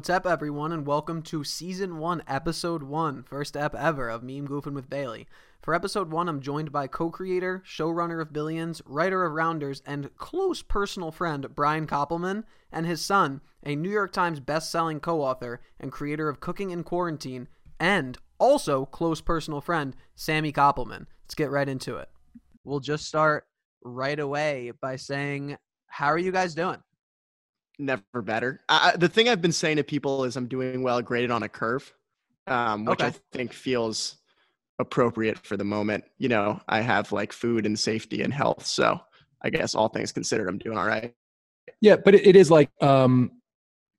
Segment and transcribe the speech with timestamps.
[0.00, 4.48] What's up, everyone, and welcome to Season 1, Episode 1, first ep ever of Meme
[4.48, 5.28] Goofing with Bailey.
[5.60, 10.16] For Episode 1, I'm joined by co creator, showrunner of Billions, writer of Rounders, and
[10.16, 15.60] close personal friend Brian Koppelman, and his son, a New York Times best-selling co author
[15.78, 17.46] and creator of Cooking in Quarantine,
[17.78, 21.08] and also close personal friend Sammy Koppelman.
[21.24, 22.08] Let's get right into it.
[22.64, 23.44] We'll just start
[23.84, 25.58] right away by saying,
[25.88, 26.78] How are you guys doing?
[27.80, 28.60] Never better.
[28.68, 31.48] I, the thing I've been saying to people is I'm doing well graded on a
[31.48, 31.92] curve,
[32.46, 33.08] um, which Okay.
[33.08, 34.16] I think feels
[34.78, 36.04] appropriate for the moment.
[36.18, 39.00] You know, I have like food and safety and health, so
[39.42, 41.14] I guess all things considered, I'm doing all right.
[41.80, 43.32] Yeah, but it, it is like um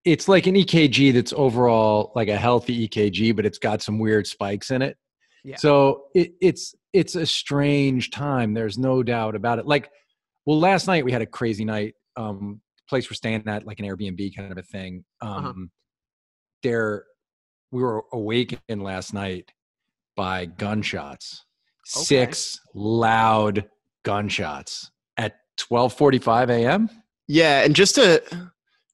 [0.03, 4.25] it's like an EKG that's overall like a healthy EKG, but it's got some weird
[4.25, 4.97] spikes in it.
[5.43, 5.57] Yeah.
[5.57, 8.53] So it, it's it's a strange time.
[8.53, 9.65] There's no doubt about it.
[9.65, 9.89] Like,
[10.45, 11.95] well, last night we had a crazy night.
[12.17, 15.03] Um, place we're staying at, like an Airbnb kind of a thing.
[15.21, 15.53] Um, Uh-huh.
[16.63, 17.05] there,
[17.71, 19.51] we were awakened last night
[20.15, 21.45] by gunshots.
[21.95, 22.03] Okay.
[22.05, 23.67] Six loud
[24.03, 26.89] gunshots at 12:45 a.m.
[27.27, 28.21] Yeah, and just to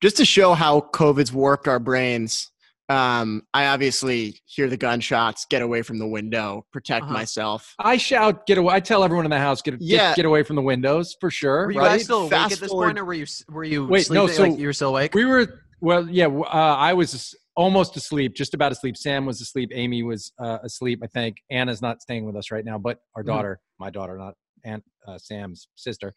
[0.01, 2.51] just to show how COVID's warped our brains,
[2.89, 7.13] um, I obviously hear the gunshots, get away from the window, protect Uh-huh.
[7.13, 7.73] myself.
[7.80, 8.75] I shout, get away.
[8.75, 10.09] I tell everyone in the house, get, Yeah.
[10.09, 11.65] get, get away from the windows for sure.
[11.65, 11.89] Were you right?
[11.89, 14.43] guys still awake at this forward- point, or were you were you Wait, no, so
[14.43, 15.13] like you were still awake?
[15.13, 16.41] we were, well, yeah, uh,
[16.80, 18.95] I was almost asleep, just about asleep.
[18.95, 19.71] Sam was asleep.
[19.73, 21.38] Amy was uh, asleep, I think.
[21.49, 23.27] Anna's not staying with us right now, but our Mhm.
[23.27, 26.13] daughter, my daughter, not Aunt uh, Sam's sister.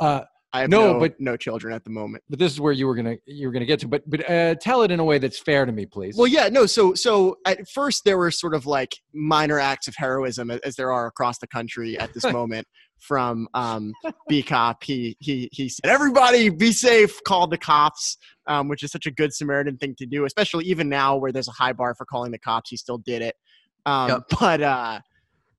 [0.00, 0.22] Uh,
[0.54, 2.22] I have No, no, but- no children at the moment.
[2.28, 3.88] but this is where you were gonna you were gonna get to.
[3.88, 6.16] But but uh, tell it in a way that's fair to me, please.
[6.16, 6.66] Well, yeah, no.
[6.66, 10.92] So, so at first there were sort of like minor acts of heroism, as there
[10.92, 12.66] are across the country at this moment.
[12.98, 13.94] From um,
[14.28, 18.92] B Cop, he he he said, "Everybody, be safe." Call the cops, um, which is
[18.92, 21.96] such a good Samaritan thing to do, especially even now where there's a high bar
[21.96, 22.70] for calling the cops.
[22.70, 23.34] He still did it.
[23.86, 24.22] Um, Yep.
[24.38, 25.00] But uh,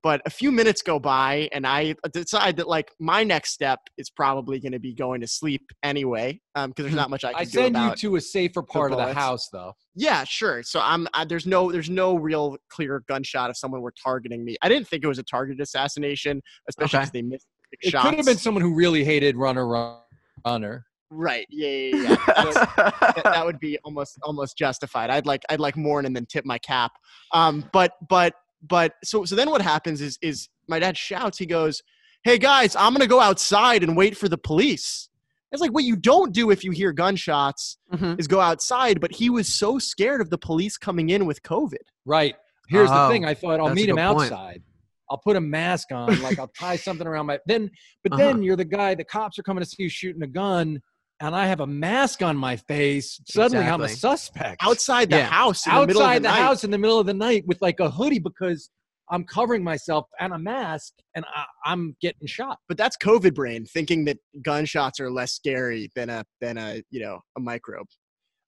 [0.04, 3.80] but a few minutes go by, and I uh, decide that like my next step
[3.96, 6.98] is probably going to be going to sleep anyway, um, because there's hmm.
[6.98, 9.14] not much I can I do I send you to a safer part of the
[9.14, 9.72] house, though.
[9.94, 10.62] Yeah, sure.
[10.62, 14.56] So I'm I, there's no there's no real clear gunshot if someone were targeting me.
[14.60, 17.10] I didn't think it was a targeted assassination, especially Okay.
[17.14, 18.06] they missed the It shots.
[18.06, 20.00] could have been someone who really hated Runner Run-
[20.44, 20.84] Runner.
[21.10, 21.46] right.
[21.48, 22.16] Yeah, yeah, yeah.
[22.28, 22.44] yeah.
[22.44, 25.08] So that, that would be almost almost justified.
[25.08, 26.92] I'd like I'd like mourn and then tip my cap.
[27.32, 28.34] Um, but but
[28.68, 31.38] but so so then what happens is is my dad shouts.
[31.38, 31.82] He goes,
[32.24, 35.08] "Hey guys, I'm gonna go outside and wait for the police."
[35.52, 38.18] It's like what you don't do if you hear gunshots Mhm.
[38.18, 39.00] is go outside.
[39.00, 41.84] But he was so scared of the police coming in with COVID.
[42.04, 42.34] Right.
[42.68, 43.24] Here's Oh, the thing.
[43.24, 44.32] I thought I'll meet him good point.
[44.32, 44.62] outside.
[45.10, 47.70] I'll put a mask on, like I'll tie something around my then
[48.02, 48.22] but Uh-huh.
[48.22, 50.80] then you're the guy, the cops are coming to see you shooting a gun,
[51.20, 53.20] and I have a mask on my face.
[53.28, 54.62] Suddenly I'm a suspect.
[54.62, 55.26] outside the Yeah.
[55.26, 57.44] house in the middle of outside the, the, house in the middle of the night
[57.46, 58.70] with like a hoodie because
[59.10, 62.58] I'm covering myself and a mask and I, I'm getting shot.
[62.68, 67.00] But that's COVID brain thinking that gunshots are less scary than a than a you
[67.00, 67.86] know a microbe.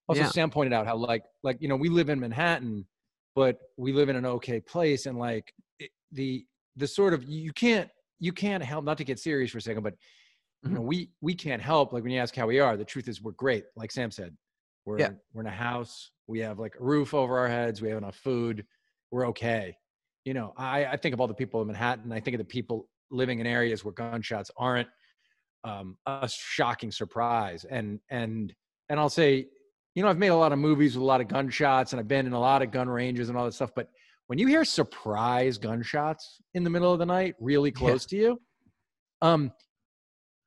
[0.09, 0.28] Also, Yeah.
[0.28, 2.87] Sam pointed out how like like you know we live in Manhattan,
[3.34, 6.44] but we live in an okay place, and like it, the
[6.76, 7.88] the sort of you can't
[8.19, 9.94] you can't help not to get serious for a second, but
[10.66, 12.77] you know we we can't help like when you ask how we are.
[12.77, 14.37] The truth is we're great, like Sam said.
[14.84, 15.10] We're Yeah.
[15.32, 16.10] we're in a house.
[16.27, 17.81] We have like a roof over our heads.
[17.82, 18.66] We have enough food.
[19.10, 19.76] We're okay.
[20.25, 22.12] You know, I I think of all the people in Manhattan.
[22.12, 24.88] I think of the people living in areas where gunshots aren't
[25.65, 27.65] um, a shocking surprise.
[27.65, 28.55] And and
[28.88, 29.49] and I'll say
[29.94, 32.06] you know, I've made a lot of movies with a lot of gunshots and I've
[32.09, 33.71] been in a lot of gun ranges and all that stuff.
[33.75, 33.88] But
[34.26, 37.78] when you hear surprise gunshots in the middle of the night, really Yeah.
[37.78, 38.43] close to you,
[39.22, 39.53] um,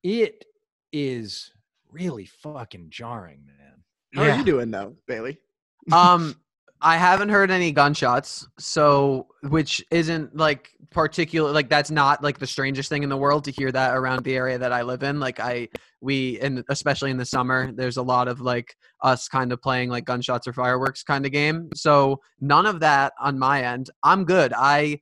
[0.04, 0.46] it
[0.92, 1.52] is
[1.92, 3.84] really fucking jarring, man.
[4.16, 4.36] How Yeah.
[4.36, 5.38] are you doing though, Bailey?
[5.94, 6.36] um
[6.82, 12.46] i haven't heard any gunshots so which isn't like particular like that's not like the
[12.46, 15.20] strangest thing in the world to hear that around the area that i live in
[15.20, 15.68] like i
[16.02, 19.90] we and especially in the summer there's a lot of like us kind of playing
[19.90, 24.24] like gunshots or fireworks kind of game so none of that on my end i'm
[24.26, 25.00] good i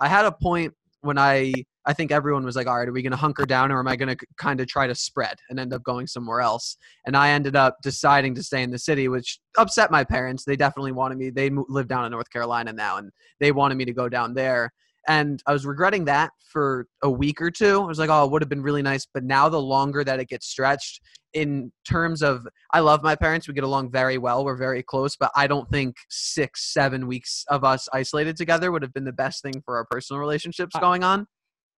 [0.00, 0.72] i had a point
[1.02, 1.52] when i
[1.86, 3.88] i think everyone was like all right are we going to hunker down or am
[3.88, 6.76] i going to kind of try to spread and end up going somewhere else
[7.06, 10.44] and I ended up deciding to stay in the city, which upset my parents.
[10.44, 11.30] They definitely wanted me.
[11.30, 13.10] They live down in North Carolina now, and
[13.40, 14.72] they wanted me to go down there.
[15.06, 17.82] And I was regretting that for a week or two.
[17.82, 19.06] I was like, oh, it would have been really nice.
[19.12, 21.00] But now, the longer that it gets stretched,
[21.34, 23.46] in terms of, I love my parents.
[23.46, 24.44] We get along very well.
[24.44, 25.14] We're very close.
[25.14, 29.12] But I don't think six, seven weeks of us isolated together would have been the
[29.12, 31.26] best thing for our personal relationships going on.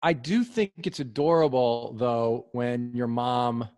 [0.02, 3.68] I do think it's adorable though when your mom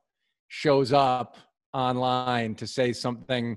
[0.49, 1.37] shows up
[1.73, 3.57] online to say something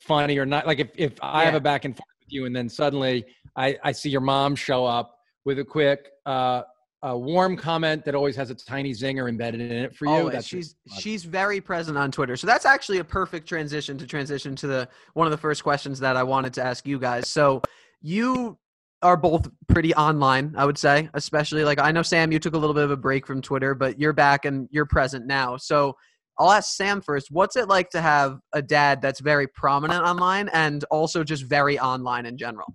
[0.00, 0.66] funny or not.
[0.66, 3.24] Like if if I have a back and forth with you, and then suddenly
[3.56, 6.10] I I see your mom show up with a quick.
[6.26, 6.62] uh
[7.04, 10.12] a warm comment that always has a tiny zinger embedded in it for you.
[10.12, 10.34] Always.
[10.34, 12.36] That's she's she's very present on Twitter.
[12.36, 15.98] So that's actually a perfect transition to transition to the one of the first questions
[15.98, 17.28] that I wanted to ask you guys.
[17.28, 17.60] So
[18.00, 18.56] you
[19.02, 22.58] are both pretty online, I would say, especially like I know Sam, you took a
[22.58, 25.56] little bit of a break from Twitter, but you're back and you're present now.
[25.56, 25.96] So
[26.38, 27.28] I'll ask Sam first.
[27.30, 31.78] What's it like to have a dad that's very prominent online and also just very
[31.78, 32.74] online in general?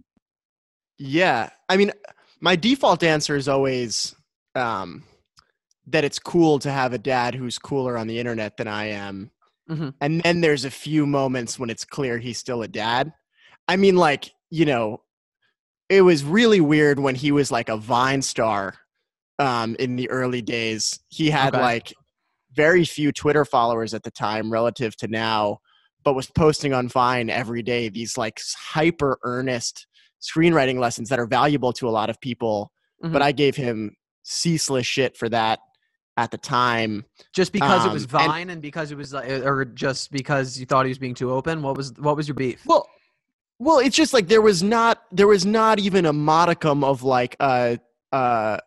[1.00, 1.50] Yeah.
[1.70, 1.92] I mean,
[2.40, 4.16] my default answer is always
[4.56, 5.04] um,
[5.88, 9.32] that it's cool to have a dad who's cooler on the internet than I am.
[9.70, 9.94] Mhm.
[10.02, 13.14] And then there's a few moments when it's clear he's still a dad.
[13.68, 15.02] I mean, like, you know,
[15.89, 18.75] it was really weird when he was like a Vine star
[19.39, 21.00] um, in the early days.
[21.10, 21.62] He had Okay.
[21.62, 21.94] like
[22.54, 25.60] very few Twitter followers at the time relative to now,
[26.04, 29.86] but was posting on Vine every day these like hyper earnest
[30.22, 32.72] screenwriting lessons that are valuable to a lot of people.
[33.04, 33.13] Mhm.
[33.13, 35.60] But I gave him ceaseless shit for that
[36.18, 37.06] at the time.
[37.33, 40.60] Just because it was Um, and- Vine and, because it was like or just because
[40.60, 41.62] you thought he was being too open?
[41.62, 42.66] What was what was your beef?
[42.66, 42.90] Well,
[43.59, 47.36] well, it's just like there was not there was not even a modicum of like
[47.39, 47.77] uh
[48.12, 48.57] uh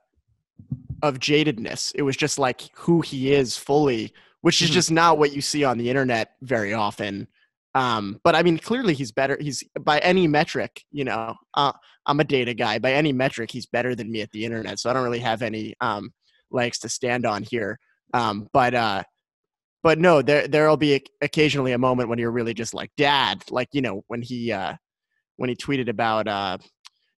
[1.02, 1.92] of jadedness.
[1.94, 4.74] It was just like who he is fully, which is Mhm.
[4.74, 7.26] just not what you see on the internet very often.
[7.74, 9.38] Um, but I mean, clearly he's better.
[9.40, 11.36] He's by any metric, you know.
[11.54, 11.72] Uh,
[12.04, 12.78] I'm a data guy.
[12.80, 14.80] By any metric, he's better than me at the internet.
[14.80, 16.12] So I don't really have any um,
[16.50, 17.78] legs to stand on here.
[18.12, 19.04] Um, but uh,
[19.82, 23.42] but no, there there'll be oc- occasionally a moment when you're really just like dad,
[23.50, 24.74] like you know when he uh,
[25.36, 26.58] when he tweeted about uh,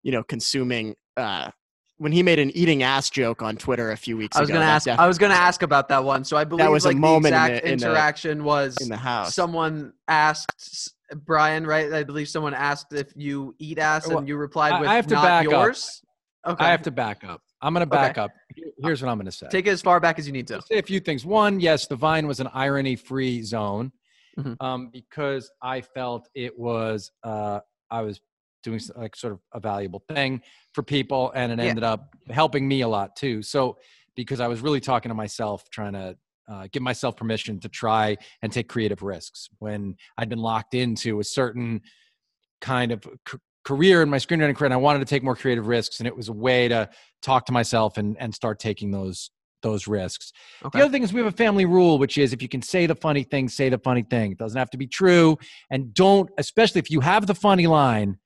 [0.02, 1.50] you know consuming uh,
[1.98, 4.40] when he made an eating ass joke on Twitter a few weeks ago.
[4.40, 4.58] I was ago.
[4.58, 4.88] gonna ask.
[4.88, 6.24] I was gonna ask about that one.
[6.24, 8.44] So I believe that was a like moment the in exact the- in the- interaction
[8.44, 9.34] was in the house.
[9.34, 11.92] someone asked Brian, right?
[11.92, 15.06] I believe someone asked if you eat ass, Well, and you replied with I have
[15.08, 15.52] to not back up.
[15.52, 16.00] yours.
[16.46, 17.40] Okay, I have to back up.
[17.62, 18.32] I'm going to back up.
[18.82, 19.46] Here's what I'm going to say.
[19.50, 20.60] take it as far back as you need to.
[20.62, 21.24] say a few things.
[21.24, 23.92] One, yes, the Vine was an irony-free zone
[24.38, 24.56] Mhm.
[24.60, 27.60] um, because I felt it was uh,
[27.90, 28.20] I was
[28.62, 30.40] doing like sort of a valuable thing
[30.72, 31.64] for people, and it Yeah.
[31.66, 33.42] ended up helping me a lot too.
[33.42, 33.76] So
[34.16, 36.16] because I was really talking to myself, trying to
[36.48, 41.20] uh, give myself permission to try and take creative risks when I'd been locked into
[41.20, 41.82] a certain
[42.60, 45.66] kind of c- career in my screenwriting career, and I wanted to take more creative
[45.66, 46.88] risks, and it was a way to
[47.22, 49.30] talk to myself and and start taking those
[49.62, 50.32] those risks.
[50.64, 50.78] Okay.
[50.78, 52.86] The other thing is we have a family rule, which is if you can say
[52.86, 54.32] the funny thing, say the funny thing.
[54.32, 55.38] It doesn't have to be true.
[55.70, 58.18] And don't, especially if you have the funny line,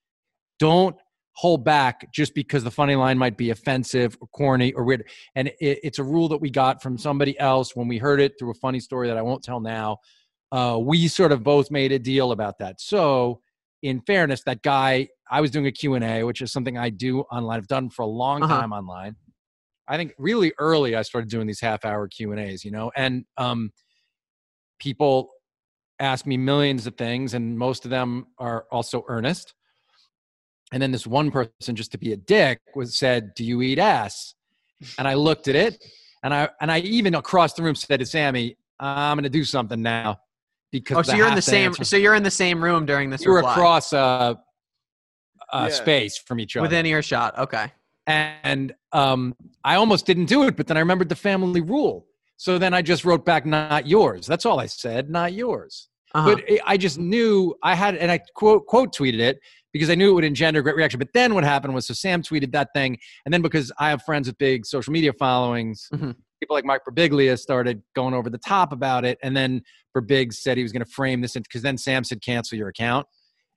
[0.58, 0.96] don't
[1.32, 5.06] hold back just because the funny line might be offensive or corny or weird.
[5.34, 8.32] And it, it's a rule that we got from somebody else when we heard it
[8.38, 9.98] through a funny story that I won't tell now.
[10.50, 12.80] Uh, we sort of both made a deal about that.
[12.80, 13.42] So
[13.82, 17.58] in fairness, that guy, I was doing a Q&A, which is something I do online.
[17.58, 18.54] I've done for a long Uh-huh.
[18.54, 19.16] time online.
[19.88, 22.90] I think really early I started doing these half hour Q and A's, you know,
[22.96, 23.70] and um,
[24.80, 25.30] people
[26.00, 29.54] ask me millions of things, and most of them are also earnest.
[30.72, 33.78] And then this one person, just to be a dick, was said, "Do you eat
[33.78, 34.34] ass?"
[34.98, 35.82] And I looked at it,
[36.24, 39.44] and I and I even across the room said to Sammy, "I'm going to do
[39.44, 40.18] something now."
[40.80, 41.66] Because Oh, so you're in the same.
[41.66, 43.20] answer." So you're in the same room during this.
[43.22, 44.38] we were reply, across a,
[45.52, 45.68] a Yeah.
[45.68, 47.38] space from each other within earshot.
[47.38, 47.72] Okay.
[48.06, 52.06] and um, I almost didn't do it, but then I remembered the family rule.
[52.36, 56.34] So then I just wrote back, "Not yours." That's all I said, "Not yours." Uh-huh.
[56.36, 59.40] But it, I just knew I had, and I quote quote tweeted it
[59.72, 60.98] because I knew it would engender a great reaction.
[60.98, 64.02] But then what happened was, so Sam tweeted that thing, and then because I have
[64.04, 66.14] friends with big social media followings, Mhm.
[66.46, 69.62] People like Mike Birbiglia started going over the top about it, and then
[69.96, 73.06] Birbig said he was going to frame this because then Sam said, "Cancel your account,"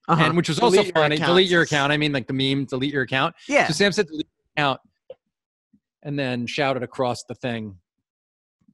[0.07, 0.25] uh-huh.
[0.25, 1.17] and which was also Delete your funny.
[1.17, 1.91] Delete your account.
[1.93, 3.35] I mean, like the meme, delete your account.
[3.47, 3.67] yeah.
[3.67, 4.27] So Sam said delete
[4.57, 4.81] your account
[6.03, 7.75] and then shouted across the thing,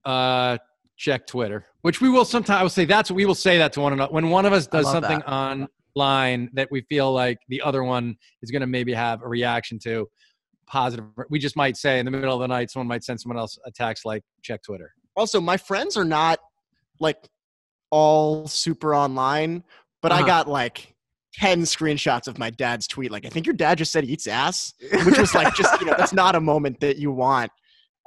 [0.06, 0.58] uh,
[0.98, 3.82] check Twitter, which we will sometimes, I will say that's, we will say that to
[3.82, 4.14] one another.
[4.14, 5.70] When one of us does something that.
[5.96, 9.80] online that we feel like the other one is going to maybe have a reaction
[9.80, 10.08] to
[10.68, 13.38] positive, we just might say in the middle of the night, someone might send someone
[13.38, 14.92] else a text like check Twitter.
[15.16, 16.40] also my friends are not
[17.00, 17.18] like
[17.92, 19.64] all super online
[20.02, 20.26] but i Uh-huh.
[20.28, 20.94] got like
[21.36, 24.28] 10 screenshots of my dad's tweet like i think your dad just said he eats
[24.28, 24.74] ass
[25.06, 27.52] which was like just you know that's not a moment that you want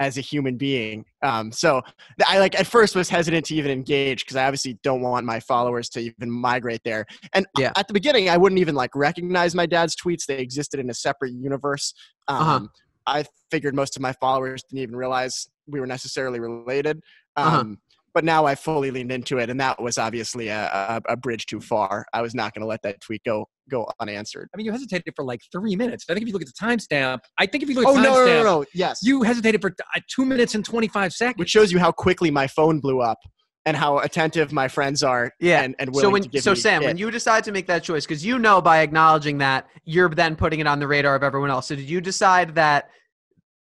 [0.00, 1.82] as a human being um so
[2.26, 5.40] i like at first was hesitant to even engage because i obviously don't want my
[5.40, 7.72] followers to even migrate there and Yeah.
[7.76, 10.94] at the beginning i wouldn't even like recognize my dad's tweets they existed in a
[10.94, 11.94] separate universe
[12.28, 12.60] um Uh-huh.
[13.06, 17.00] i figured most of my followers didn't even realize we were necessarily related
[17.36, 17.74] um Uh-huh.
[18.18, 20.64] But now I fully leaned into it, and that was obviously a,
[21.06, 22.04] a, a bridge too far.
[22.12, 24.48] I was not going to let that tweet go go unanswered.
[24.52, 26.04] I mean, you hesitated for like three minutes.
[26.10, 28.00] I think if you look at the timestamp, I think if you look at Oh
[28.00, 28.64] no, timestamp, no, no, no!
[28.74, 31.38] Yes, you hesitated for uh, two minutes and 25 seconds.
[31.38, 33.18] which shows you how quickly my phone blew up
[33.66, 35.30] and how attentive my friends are.
[35.38, 35.62] Yeah.
[35.62, 37.68] and, and willing so when to give so me Sam, when you decide to make
[37.68, 41.14] that choice, because you know by acknowledging that you're then putting it on the radar
[41.14, 41.68] of everyone else.
[41.68, 42.90] So did you decide that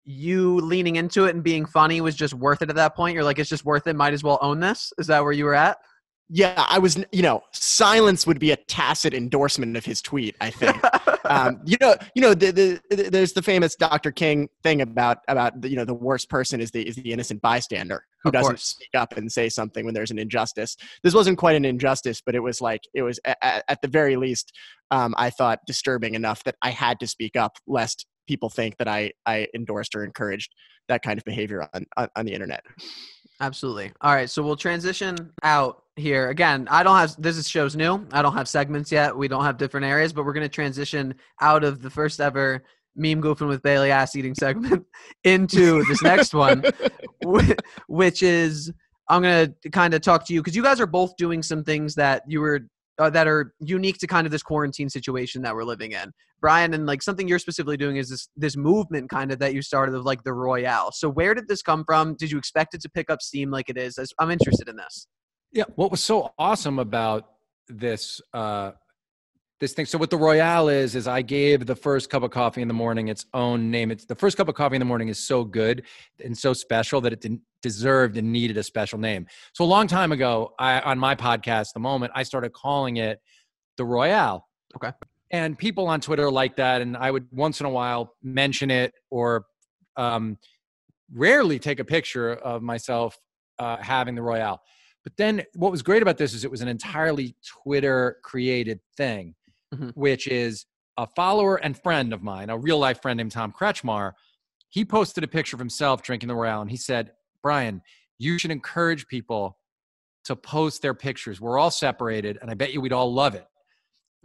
[0.06, 3.16] you leaning into it and being funny was just worth it at that point?
[3.16, 3.96] You're like, it's just worth it.
[3.96, 4.92] Might as well own this.
[4.98, 5.78] Is that where you were at?
[6.30, 10.36] yeah, I was, you know, silence would be a tacit endorsement of his tweet.
[10.42, 10.78] I think.
[11.26, 14.12] um, you know, you know, the, the, the, there's the famous Dr.
[14.12, 17.42] King thing about about the, you know the worst person is the is the innocent
[17.42, 18.64] bystander who Of doesn't course.
[18.64, 20.76] speak up and say something when there's an injustice.
[21.04, 24.16] This wasn't quite an injustice, but it was like it was at, at the very
[24.16, 24.54] least,
[24.92, 28.88] um, I thought disturbing enough that I had to speak up, lest people think that
[28.88, 30.54] I I endorsed or encouraged
[30.88, 32.64] that kind of behavior on on, on the internet.
[33.40, 33.92] Absolutely.
[34.02, 36.30] All right, so we'll transition out here.
[36.30, 38.06] Again, I don't have this is show's new.
[38.12, 39.16] I don't have segments yet.
[39.16, 42.64] We don't have different areas, but we're going to transition out of the first ever
[42.96, 44.86] meme goofing with Bailey ass eating segment
[45.24, 46.64] into this next one,
[47.88, 48.72] which is
[49.10, 51.64] I'm going to kind of talk to you because you guys are both doing some
[51.64, 52.62] things that you were
[53.00, 56.12] uh, that are unique to kind of this quarantine situation that we're living in.
[56.42, 59.62] Brian, and like something you're specifically doing is this this movement kind of that you
[59.62, 60.92] started of like the Royale.
[60.92, 62.16] So where did this come from?
[62.16, 63.98] Did you expect it to pick up steam like it is?
[64.20, 65.08] I'm interested in this.
[65.52, 67.30] Yeah, what was so awesome about
[67.70, 68.72] this uh
[69.64, 69.86] this thing.
[69.86, 72.74] So what the royale is is i gave the first cup of coffee in the
[72.74, 73.92] morning its own name.
[73.92, 75.84] It's the first cup of coffee in the morning is so good
[76.24, 79.26] and so special that it didn't deserved and needed a special name.
[79.54, 83.22] So a long time ago i on my podcast the moment i started calling it
[83.78, 84.48] the royale.
[84.76, 84.92] Okay.
[85.32, 88.94] and people on twitter like that and i would once in a while mention it
[89.12, 89.46] or
[89.98, 90.38] um
[91.14, 93.18] rarely take a picture of myself
[93.60, 94.62] uh, having the royale.
[95.04, 99.36] But then what was great about this is it was an entirely Twitter created thing,
[99.74, 99.92] Mhm.
[99.96, 100.66] which is
[100.98, 104.14] a follower and friend of mine, a real life friend named Tom Kretschmar.
[104.70, 107.12] He posted a picture of himself drinking the Royale and he said,
[107.42, 107.82] Brian,
[108.20, 109.58] you should encourage people
[110.26, 111.42] to post their pictures.
[111.42, 113.48] We're all separated and I bet you we'd all love it.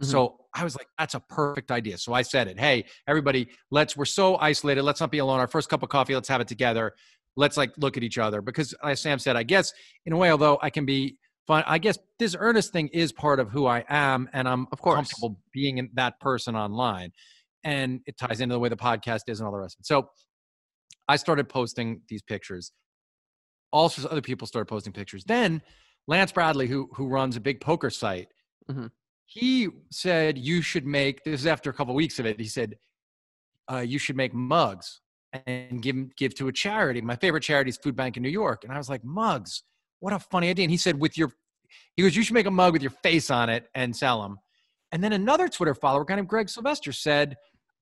[0.01, 0.05] Mhm.
[0.05, 1.97] So I was like, that's a perfect idea.
[1.97, 2.59] So I said it.
[2.59, 4.83] Hey, everybody, let's, we're so isolated.
[4.83, 5.39] Let's not be alone.
[5.39, 6.93] Our first cup of coffee, let's have it together
[7.35, 9.71] let's like look at each other because as sam said i guess
[10.07, 11.15] in a way although i can be
[11.49, 14.79] fun i guess this earnest thing is part of who i am and i'm Of
[14.81, 14.95] course.
[14.95, 17.11] comfortable being in that person online
[17.63, 19.85] and it ties into the way the podcast is and all the rest of it
[19.93, 19.97] so
[21.07, 22.71] i started posting these pictures
[23.71, 25.61] also other people started posting pictures then
[26.07, 28.29] lance bradley who who runs a big poker site
[28.69, 28.91] Mhm.
[29.25, 32.75] he said you should make this is after a couple weeks of it he said
[33.71, 35.01] uh, you should make mugs
[35.45, 37.01] and give give to a charity.
[37.01, 39.61] My favorite charity is Food Bank in New York, and I was like, mugs.
[39.99, 40.63] What a funny idea!
[40.63, 41.31] And he said, with your,
[41.95, 44.37] he goes, you should make a mug with your face on it and sell them.
[44.91, 47.35] And then another Twitter follower, guy named Greg Sylvester, said,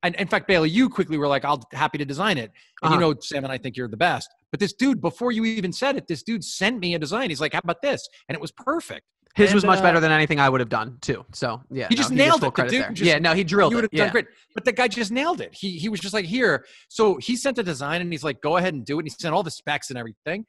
[0.03, 2.97] and in fact, Bailey, you quickly were like, "I'll happy to design it." And you
[2.97, 3.13] Uh-huh.
[3.13, 4.29] know, Sam and I think you're the best.
[4.51, 7.29] But this dude, before you even said it, this dude sent me a design.
[7.29, 9.05] He's like, "How about this?" And it was perfect.
[9.35, 11.23] His was much uh, better than anything I would have done too.
[11.31, 12.55] So yeah, He just nailed it.
[12.55, 13.91] The dude just- yeah, no, he drilled you would it.
[13.93, 14.11] have done Yeah.
[14.11, 14.25] great.
[14.55, 15.53] But the guy just nailed it.
[15.53, 16.65] He he was just like, here.
[16.89, 19.01] So he sent a design and he's like, go ahead and do it.
[19.03, 20.47] And he sent all the specs and everything.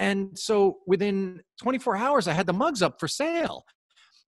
[0.00, 3.64] And so within 24 hours, I had the mugs up for sale.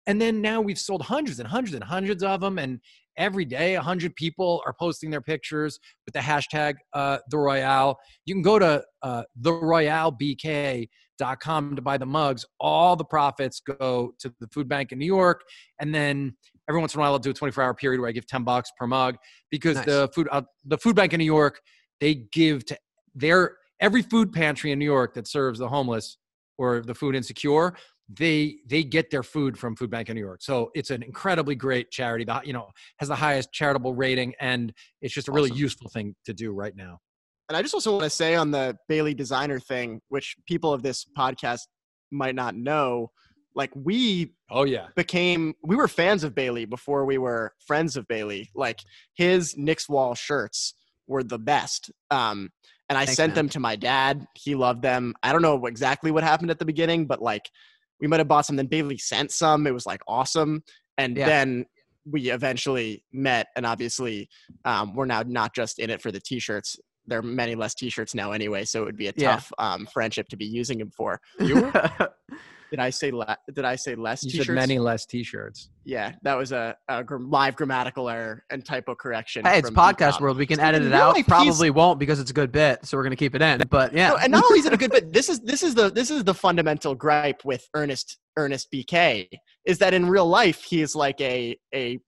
[0.08, 2.58] And then now we've sold hundreds and hundreds and hundreds of them.
[2.58, 2.80] And
[3.18, 7.98] every day, 100 people are posting their pictures with the hashtag uh, The Royale.
[8.24, 12.46] You can go to uh, theroyalebk.com to buy the mugs.
[12.58, 15.42] All the profits go to the food bank in New York.
[15.78, 16.34] And then
[16.70, 18.42] every once in a while, I'll do a 24 hour period where I give 10
[18.42, 19.18] bucks per mug
[19.50, 19.84] because Nice.
[19.84, 21.60] the food, uh, the food bank in New York,
[22.00, 22.78] they give to
[23.14, 26.18] their every food pantry in New York that serves the homeless
[26.56, 27.74] or the food insecure.
[28.08, 31.54] They they get their food from Food Bank of New York, so it's an incredibly
[31.54, 32.24] great charity.
[32.24, 32.68] That you know
[32.98, 35.60] has the highest charitable rating, and it's just a really Awesome.
[35.60, 37.00] useful thing to do right now.
[37.50, 40.82] And I just also want to say on the Bailey designer thing, which people of
[40.82, 41.60] this podcast
[42.10, 43.10] might not know,
[43.54, 48.08] like we Oh yeah, became we were fans of Bailey before we were friends of
[48.08, 48.48] Bailey.
[48.54, 48.80] Like
[49.16, 50.72] his Knicks wall shirts
[51.06, 51.90] were the best.
[52.10, 52.50] Um
[52.88, 53.34] and I Thanks, sent man.
[53.34, 54.26] them to my dad.
[54.34, 55.14] He loved them.
[55.22, 57.48] I don't know exactly what happened at the beginning, but like
[58.00, 58.56] we might have bought some.
[58.56, 59.66] Then Bailey sent some.
[59.66, 60.62] It was like awesome.
[60.96, 61.26] And Yeah.
[61.26, 61.66] then
[62.10, 64.28] we eventually met, and obviously
[64.64, 66.76] um, we're now not just in it for the t-shirts.
[67.06, 69.32] There are many less t-shirts now anyway, so it would be a Yeah.
[69.32, 71.20] tough um, friendship to be using them for.
[71.40, 71.72] You
[72.70, 74.46] Did I say le- Did I say less You t-shirts?
[74.48, 75.70] said many less T-shirts.
[75.84, 79.44] Yeah, that was a, a gr- live grammatical error and typo correction.
[79.46, 80.20] Hey, it's podcast Ecom.
[80.20, 80.36] world.
[80.36, 81.14] We can edit it out.
[81.14, 83.62] life, Probably won't because it's a good bit, so we're gonna keep it in.
[83.70, 85.74] But yeah, No, and not only is it a good bit, this is this is
[85.74, 89.28] the this is the fundamental gripe with Ernest Ernest BK
[89.64, 91.98] is that in real life he is like a a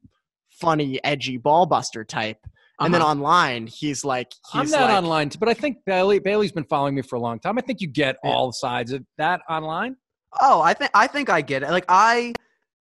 [0.61, 2.39] funny, edgy ball buster type,
[2.81, 3.11] and then Uh-huh.
[3.13, 6.95] online he's like I'm he's not like, online, but I think Bailey Bailey's been following
[6.95, 7.57] me for a long time.
[7.57, 8.31] I think you get Yeah.
[8.31, 9.97] all sides of that online.
[10.41, 11.71] Oh, I think I think I get it.
[11.71, 12.33] Like I,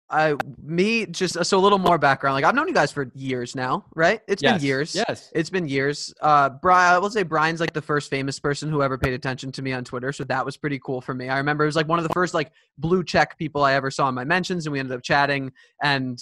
[0.10, 2.36] I me just so a little more background.
[2.36, 4.22] Like I've known you guys for years now, right?
[4.28, 4.54] It's Yes.
[4.60, 4.96] been years.
[4.96, 5.32] Yes.
[5.34, 6.14] It's been years.
[6.22, 9.52] Uh, Brian, I will say Brian's like the first famous person who ever paid attention
[9.54, 11.30] to me on Twitter, so that was pretty cool for me.
[11.30, 13.92] I remember it was like one of the first like blue check people I ever
[13.92, 15.52] saw in my mentions, and we ended up chatting,
[15.84, 16.20] and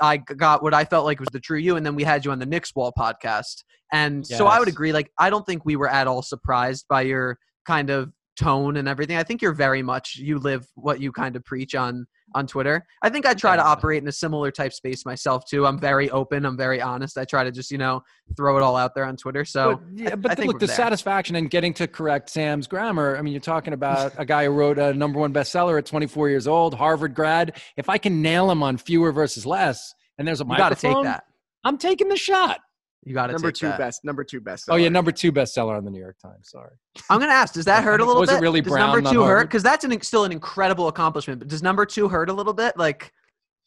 [0.00, 2.30] I got what I felt like was the true you, and then we had you
[2.30, 4.92] on the Knicks Wall podcast, and so I would agree.
[4.92, 8.88] Like I don't think we were at all surprised by your kind of tone and
[8.88, 9.16] everything.
[9.16, 12.86] I think you're very much you live what you kind of preach on on Twitter.
[13.02, 15.66] I think I try to operate in a similar type space myself too.
[15.66, 16.44] I'm very open.
[16.44, 17.18] I'm very honest.
[17.18, 18.02] I try to just you know
[18.36, 19.44] throw it all out there on Twitter.
[19.44, 20.76] So but, yeah, but I the- think look, the there.
[20.76, 23.16] satisfaction in getting to correct Sam's grammar.
[23.16, 26.28] I mean, you're talking about a guy who wrote a number one bestseller at 24
[26.28, 27.60] years old, Harvard grad.
[27.76, 30.74] If I can nail him on fewer versus less, and there's a you got to
[30.74, 31.24] take microphone, that.
[31.64, 32.60] I'm taking the shot.
[33.04, 33.78] You got to number take two that.
[33.78, 34.66] best number two best.
[34.68, 36.50] Oh yeah, number two bestseller on the New York Times.
[36.50, 36.74] Sorry.
[37.08, 37.54] I'm gonna ask.
[37.54, 38.42] Does that hurt a little Was it bit?
[38.42, 39.44] really does Brown, number two hurt?
[39.44, 41.38] Because that's an, still an incredible accomplishment.
[41.38, 42.76] But does number two hurt a little bit?
[42.76, 43.12] Like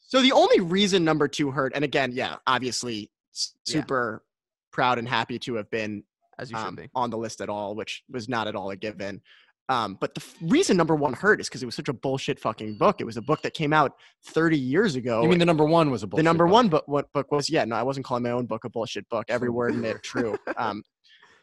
[0.00, 3.80] So the only reason number two hurt, and again, yeah, obviously s- Yeah.
[3.80, 4.22] super
[4.70, 6.04] proud and happy to have been
[6.38, 6.88] as you should um, be.
[6.94, 9.22] on the list at all, which was not at all a given.
[9.68, 12.38] Um, but the f- reason number one hurt is because it was such a bullshit
[12.38, 13.00] fucking book.
[13.00, 13.92] It was a book that came out
[14.26, 15.22] 30 years ago.
[15.22, 16.24] You mean the number one was a bullshit?
[16.24, 16.52] the number book.
[16.52, 17.48] one book, what book was?
[17.48, 19.26] Yeah, no, I wasn't calling my own book a bullshit book.
[19.28, 20.36] Every word in it true.
[20.56, 20.82] Um,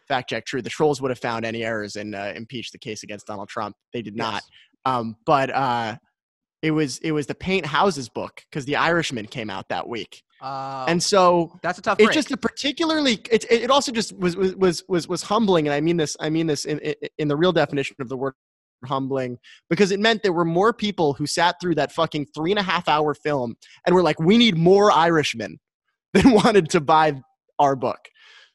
[0.07, 0.61] fact check true.
[0.61, 3.75] The trolls would have found any errors and uh, impeached the case against Donald Trump.
[3.93, 4.43] They did not.
[4.85, 5.95] Um, but uh,
[6.61, 10.23] it was it was the Paint Houses book because The Irishman came out that week,
[10.41, 12.00] Uh, and so that's a tough.
[12.00, 12.15] it's break.
[12.15, 15.98] just a particularly it, it also just was was was was humbling and i mean
[15.98, 18.34] this i mean this in, in in the real definition of the word
[18.86, 19.38] humbling
[19.69, 22.63] because it meant there were more people who sat through that fucking three and a
[22.63, 25.60] half hour film and were like we need more irishmen
[26.13, 27.13] than wanted to buy
[27.60, 27.99] our book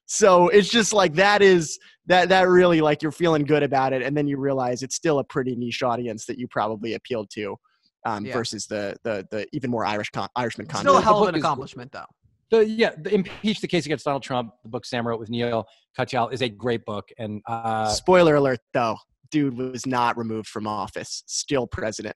[0.06, 4.00] so it's just like that is that that really like you're feeling good about it
[4.00, 7.56] and then you realize it's still a pretty niche audience that you probably appealed to
[8.04, 8.32] um, Yeah.
[8.34, 11.20] versus the the the even more irish con- irishman content still a the hell of
[11.22, 12.04] book an is- accomplishment, though.
[12.50, 14.52] The, yeah, the impeach the case against Donald Trump.
[14.62, 15.66] The book Sam wrote with Neil
[15.98, 18.96] Katyal is a great book, and uh, Spoiler alert, though,
[19.30, 22.14] dude was not removed from office, still president,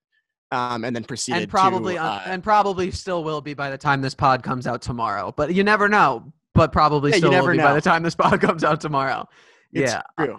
[0.53, 2.03] um, and then proceeded And probably to.
[2.03, 5.33] uh, and probably still will be by the time this pod comes out tomorrow.
[5.37, 6.33] But you never know.
[6.55, 8.81] But probably Yeah, you still will never be by the time this pod comes out
[8.83, 9.27] tomorrow.
[9.73, 10.03] it's yeah.
[10.21, 10.39] true.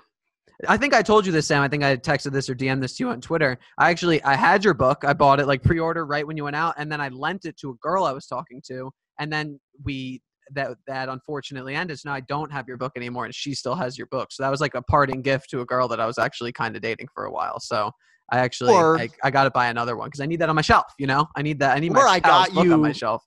[0.68, 1.62] I think I told you this, Sam.
[1.64, 3.58] I think I texted this or DM'd this to you on Twitter.
[3.78, 5.04] I actually I had your book.
[5.06, 7.58] I bought it like pre-order right when you went out, and then I lent it
[7.60, 10.22] to a girl I was talking to, and then we
[10.54, 12.00] that that unfortunately ended.
[12.00, 14.32] So now I don't have your book anymore, and she still has your book.
[14.32, 16.76] So that was like a parting gift to a girl that I was actually kind
[16.76, 17.60] of dating for a while.
[17.60, 17.92] So
[18.32, 20.56] I actually Or- I, I got to buy another one because I need that on
[20.56, 20.92] my shelf.
[21.00, 21.76] You know, I need that.
[21.78, 23.24] I need Or my I got book on my you- shelf.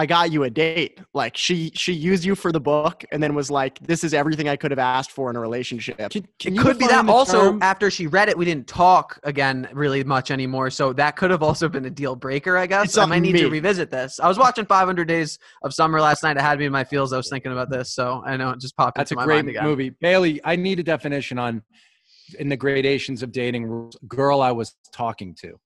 [0.00, 0.98] I got you a date.
[1.12, 4.48] Like she she used you for the book, and then was like, "This is everything
[4.48, 7.04] I could have asked for in a relationship." can, can It you could be that.
[7.04, 10.70] the Also, term- after she read it, we didn't talk again really much anymore.
[10.70, 12.96] So that could have also been a deal breaker, I guess.
[12.96, 14.18] I might need to revisit this.
[14.18, 16.38] I was watching 500 Days of Summer last night.
[16.38, 17.12] It had me in my feels.
[17.12, 19.26] I was thinking about this, so I know it just popped That's a into my
[19.26, 19.64] great mind again.
[19.64, 19.90] movie.
[20.00, 21.62] Bailey, I need a definition on
[22.38, 23.98] in the gradations of dating rules.
[24.08, 25.58] Girl I was talking to.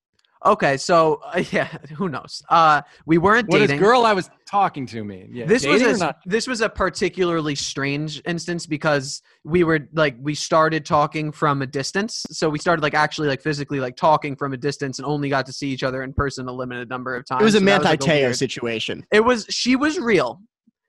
[0.47, 2.43] Okay, so uh, yeah, who knows?
[2.51, 3.83] Uh, we weren't What does dating.
[3.83, 5.31] girl I was talking to mean?
[5.33, 10.35] Yeah, this was a, this was a particularly strange instance because we were like we
[10.35, 14.53] started talking from a distance so we started like actually like physically like talking from
[14.53, 17.25] a distance and only got to see each other in person a limited number of
[17.27, 19.07] times it was a So that Manti like, Teo weird- situation.
[19.13, 20.41] it was she was real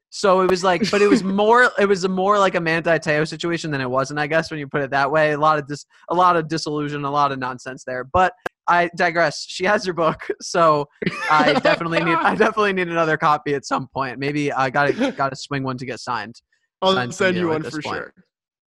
[0.09, 2.91] so it was like but it was more it was a more like a Manti
[2.99, 5.57] Te'o situation than it wasn't I guess when you put it that way a lot
[5.59, 8.33] of dis a lot of disillusion a lot of nonsense there but
[8.67, 10.87] I digress she has your book so
[11.29, 15.35] I definitely need I definitely need another copy at some point maybe I gotta gotta
[15.35, 16.41] swing one to get signed
[16.81, 17.83] I'll Signed send you one for point.
[17.85, 18.13] sure.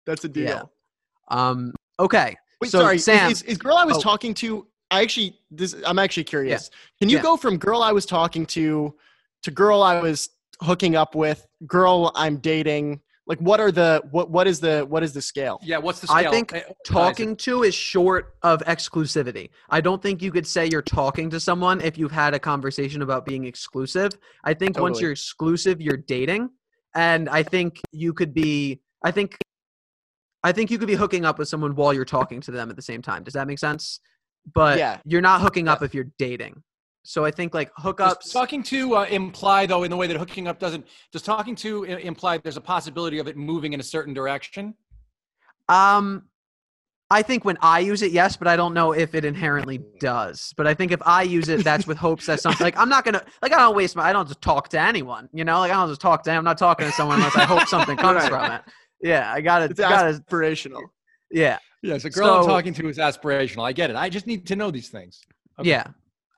[0.07, 0.45] That's a deal.
[0.45, 0.63] Yeah.
[1.29, 2.97] um okay Wait, So, sorry.
[2.97, 4.01] is- Sam- is, is girl I was Oh.
[4.01, 4.67] talking to?
[4.91, 6.71] I actually, this I'm actually curious.
[7.01, 7.23] Can you Yeah.
[7.23, 8.95] go from girl I was talking to
[9.43, 10.31] to girl I was
[10.63, 13.01] hooking up with, girl I'm dating?
[13.27, 15.59] Like, what are the what what is the what is the scale?
[15.63, 19.49] Yeah, what's the I think Uh, talking to is short of exclusivity.
[19.71, 23.01] I don't think you could say you're talking to someone if you've had a conversation
[23.03, 24.13] about being exclusive.
[24.45, 26.51] I think once you're exclusive, you're dating.
[26.95, 29.39] And I think you could be I think
[30.43, 32.77] I think you could be hooking up with someone while you're talking to them at
[32.77, 33.25] the same time.
[33.25, 34.01] Does that make sense?
[34.53, 35.01] but Yeah.
[35.07, 36.63] you're not hooking up if you're dating.
[37.07, 38.33] So I think like Does hookups.
[38.33, 40.87] talking to uh, imply though in the way that hooking up doesn't?
[41.13, 44.75] Does talking to imply there's a possibility of it moving in a certain direction?
[45.69, 46.25] Um,
[47.11, 50.55] I think when I use it, yes, but I don't know if it inherently does.
[50.57, 53.05] But I think if I use it, that's with hopes that something like I'm not
[53.05, 55.71] gonna like I don't waste my I don't just talk to anyone, you know, like
[55.71, 58.23] I don't just talk to I'm not talking to someone unless I hope something comes
[58.23, 58.29] Right.
[58.31, 58.63] from it.
[59.03, 60.81] Yeah, I gotta It's gotta aspirational.
[61.31, 63.65] yeah Yes, a girl I'm talking to is aspirational.
[63.69, 63.97] I get it.
[63.97, 65.21] I just need to know these things.
[65.61, 65.69] Okay.
[65.69, 65.85] yeah.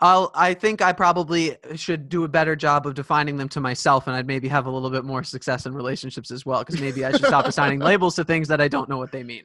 [0.00, 4.06] I'll I think I probably should do a better job of defining them to myself,
[4.06, 6.60] and I'd maybe have a little bit more success in relationships as well.
[6.60, 9.22] Because maybe I should stop assigning labels to things that I don't know what they
[9.22, 9.44] mean.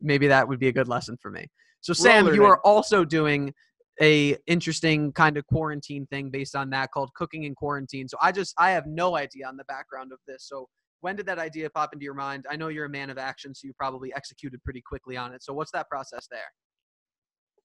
[0.00, 1.46] Maybe that would be a good lesson for me.
[1.80, 3.52] So Sam, you are also doing
[4.00, 8.08] a interesting kind of quarantine thing based on that called cooking in quarantine.
[8.08, 10.48] So I just I have no idea on the background of this.
[10.48, 10.68] So
[11.00, 12.46] when did that idea pop into your mind?
[12.50, 15.42] I know you're a man of action, so you probably executed pretty quickly on it.
[15.42, 16.40] So what's that process there?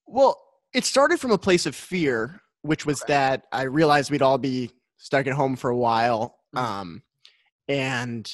[0.07, 0.41] Well,
[0.73, 3.13] it started from a place of fear, which was Okay.
[3.13, 6.37] that I realized we'd all be stuck at home for a while.
[6.55, 6.59] Mhm.
[6.59, 7.03] Um,
[7.67, 8.31] and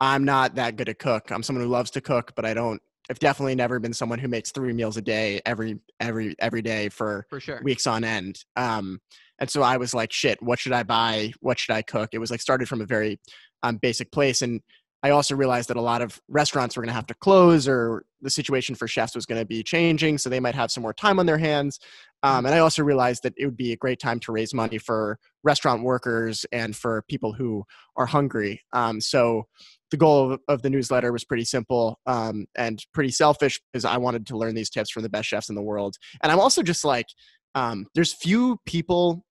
[0.00, 1.30] I'm not that good at cook.
[1.30, 2.80] I'm someone who loves to cook, but I don't.
[3.10, 6.88] I've definitely never been someone who makes three meals a day every every every day
[6.88, 7.60] for For sure.
[7.62, 8.44] weeks on end.
[8.56, 9.00] Um,
[9.40, 11.32] and so I was like, shit, what should I buy?
[11.40, 12.10] What should I cook?
[12.12, 13.18] It was like started from a very
[13.62, 14.42] um, basic place.
[14.42, 14.60] And
[15.02, 18.04] I also realized that a lot of restaurants were going to have to close or
[18.20, 20.18] the situation for chefs was going to be changing.
[20.18, 21.78] So they might have some more time on their hands.
[22.22, 24.76] Um, and I also realized that it would be a great time to raise money
[24.76, 27.64] for restaurant workers and for people who
[27.96, 28.60] are hungry.
[28.74, 29.44] Um, so
[29.90, 33.96] the goal of, of the newsletter was pretty simple um, and pretty selfish because I
[33.96, 35.96] wanted to learn these tips from the best chefs in the world.
[36.22, 37.06] And I'm also just like,
[37.54, 39.24] um, there's few people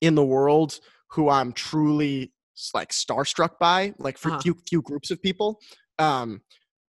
[0.00, 0.78] in the world
[1.10, 2.32] who I'm truly
[2.74, 4.40] like starstruck by, like for Uh-huh.
[4.42, 5.60] few few groups of people.
[5.98, 6.42] Um,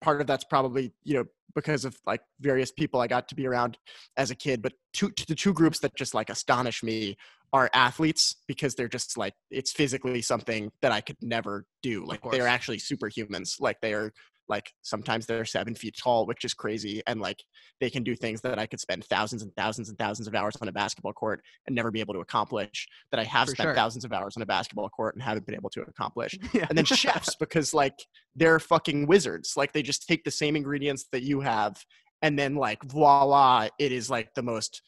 [0.02, 3.48] part of that's probably you know because of like various people I got to be
[3.48, 3.78] around
[4.18, 4.62] as a kid.
[4.62, 7.18] But two the two groups that just like astonish me
[7.52, 12.06] are athletes because they're just like it's physically something that I could never do.
[12.06, 13.60] Like they are actually superhumans.
[13.60, 14.12] Like they are
[14.50, 17.44] like sometimes they're seven feet tall, which is crazy, and like
[17.80, 20.56] they can do things that I could spend thousands and thousands and thousands of hours
[20.62, 22.88] on a basketball court and never be able to accomplish.
[23.12, 23.76] That I have For spent sure.
[23.76, 26.66] thousands of hours on a basketball court and haven't been able to accomplish yeah.
[26.70, 27.98] and then chefs because like
[28.36, 31.84] they're fucking wizards like they just take the same ingredients that you have
[32.22, 34.82] and then like voila it is like the most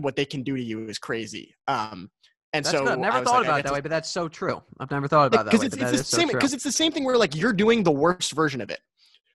[0.00, 2.10] what they can do to you is crazy um
[2.52, 2.94] and That's so good.
[2.94, 4.60] I've never thought like, about it that to- way, but that's so true.
[4.80, 6.90] I've never thought about that because it's, it's the so same because it's the same
[6.90, 8.80] thing where like you're doing the worst version of it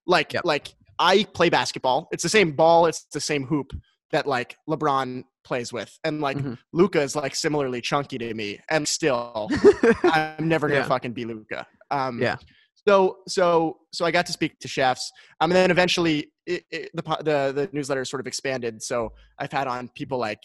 [0.08, 0.46] like Yep.
[0.46, 3.72] like i play basketball it's the same ball it's the same hoop
[4.12, 6.58] that like lebron plays with and like Mhm.
[6.74, 9.50] Luka is like similarly chunky to me and still
[10.04, 10.88] i'm never gonna Yeah.
[10.88, 12.38] fucking be Luka um Yeah.
[12.88, 16.90] so so so i got to speak to chefs um, and then eventually it, it,
[16.94, 20.42] the, the the newsletter sort of expanded so i've had on people like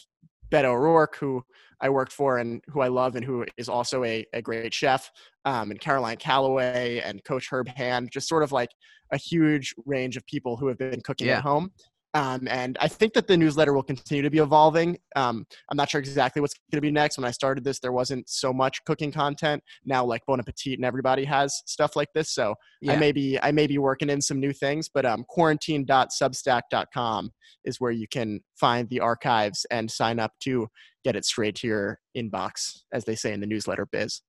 [0.51, 1.43] Beto O'Rourke, who
[1.81, 5.11] I worked for and who I love and who is also a, a great chef,
[5.45, 8.71] um, and Caroline Calloway and Coach Herb Hand, just sort of like
[9.13, 11.39] a huge range of people who have been cooking Yeah.
[11.39, 11.73] at home.
[12.15, 14.99] Um, and I think that the newsletter will continue to be evolving.
[15.15, 17.19] Um, I'm not sure exactly what's going to be next.
[17.19, 19.63] When I started this, there wasn't so much cooking content.
[19.85, 22.35] Now, like Bon Appetit and everybody has stuff like this.
[22.35, 22.95] So yeah.
[22.95, 27.31] I may be I may be working in some new things, but um, quarantine.substack.com
[27.65, 30.69] is where you can find the archives and sign up to
[31.05, 34.23] get it straight to your inbox, as they say in the newsletter biz.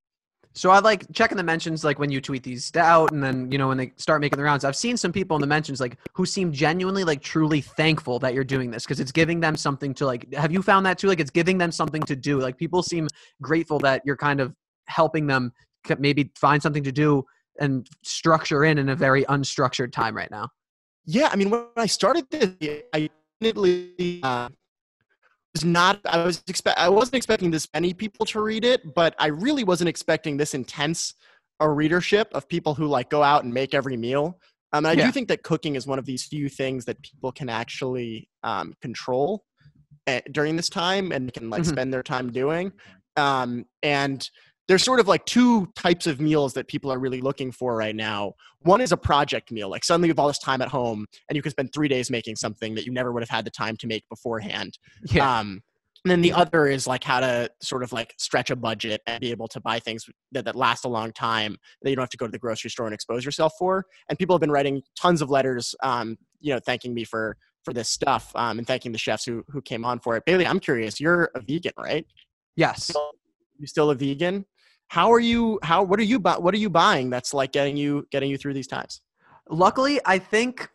[0.53, 3.57] So I like checking the mentions like when you tweet these out and then you
[3.57, 4.65] know when they start making the rounds.
[4.65, 8.33] I've seen some people in the mentions like who seem genuinely like truly thankful that
[8.33, 11.07] you're doing this because it's giving them something to like have you found that too
[11.07, 12.39] like it's giving them something to do.
[12.39, 13.07] Like people seem
[13.41, 14.53] grateful that you're kind of
[14.87, 15.53] helping them
[15.97, 17.23] maybe find something to do
[17.59, 20.49] and structure in in a very unstructured time right now.
[21.05, 23.09] Yeah, I mean, when I started this, I
[23.39, 24.49] definitely uh,
[25.53, 25.99] was not.
[26.05, 26.79] I was expect.
[26.79, 30.53] I wasn't expecting this many people to read it, but I really wasn't expecting this
[30.53, 31.13] intense
[31.59, 34.39] a readership of people who like go out and make every meal.
[34.73, 35.05] Um, and I Yeah.
[35.07, 38.73] do think that cooking is one of these few things that people can actually um,
[38.81, 39.43] control
[40.07, 41.67] eh, during this time and can like Mhm.
[41.67, 42.71] spend their time doing.
[43.17, 44.27] Um, and
[44.71, 47.93] there's sort of like two types of meals that people are really looking for right
[47.93, 48.31] now.
[48.61, 51.35] One is a project meal, like suddenly you have all this time at home and
[51.35, 53.75] you can spend three days making something that you never would have had the time
[53.75, 54.79] to make beforehand.
[55.11, 55.39] Yeah.
[55.39, 55.61] Um,
[56.05, 59.19] and then the other is like how to sort of like stretch a budget and
[59.19, 62.09] be able to buy things that, that last a long time that you don't have
[62.11, 63.85] to go to the grocery store and expose yourself for.
[64.07, 67.73] And people have been writing tons of letters, um, you know, thanking me for for
[67.73, 70.23] this stuff um, and thanking the chefs who who came on for it.
[70.25, 70.97] Bailey, I'm curious.
[71.01, 72.05] You're a vegan, right?
[72.55, 72.91] yes.
[73.59, 74.45] You still a vegan?
[74.91, 75.57] How are you?
[75.63, 78.37] How what are you bu- what are you buying that's like getting you getting you
[78.37, 79.01] through these times?
[79.49, 80.69] luckily i think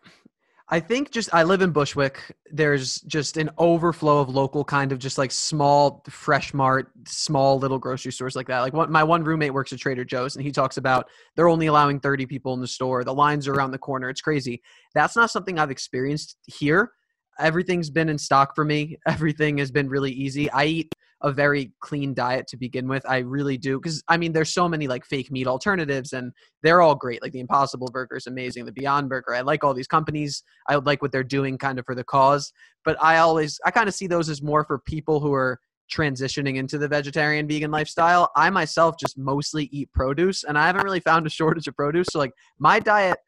[0.68, 2.34] I think just I live in Bushwick.
[2.50, 7.78] There's just an overflow of local kind of just like small fresh mart, small little
[7.78, 8.62] grocery stores like that.
[8.62, 11.66] Like what my one roommate works at Trader Joe's and he talks about they're only
[11.66, 13.04] allowing 30 people in the store.
[13.04, 14.10] The lines are around the corner.
[14.10, 14.60] It's crazy.
[14.92, 16.90] That's not something I've experienced here.
[17.38, 18.96] Everything's been in stock for me.
[19.06, 20.50] Everything has been really easy.
[20.50, 23.04] I eat a very clean diet to begin with.
[23.08, 26.82] I really do because I mean there's so many like fake meat alternatives and they're
[26.82, 27.22] all great.
[27.22, 29.34] Like the Impossible Burger is amazing, the Beyond Burger.
[29.34, 30.42] I like all these companies.
[30.68, 32.52] I like what they're doing kind of for the cause.
[32.84, 35.58] But I always I kind of see those as more for people who are
[35.90, 38.30] transitioning into the vegetarian vegan lifestyle.
[38.36, 42.08] I myself just mostly eat produce and I haven't really found a shortage of produce.
[42.10, 43.18] So like my diet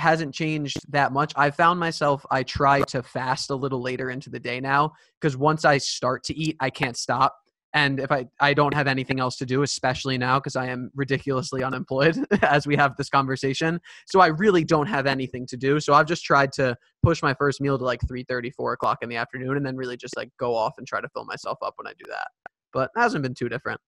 [0.00, 1.32] hasn't changed that much.
[1.36, 5.36] I found myself I try to fast a little later into the day now because
[5.36, 7.36] once I start to eat, I can't stop.
[7.72, 10.90] And if I I don't have anything else to do, especially now because I am
[10.96, 15.78] ridiculously unemployed as we have this conversation, so I really don't have anything to do.
[15.78, 18.24] So I've just tried to push my first meal to like 3
[18.56, 21.08] 4 o'clock in the afternoon, and then really just like go off and try to
[21.10, 22.26] fill myself up when I do that.
[22.72, 23.80] But it hasn't been too different.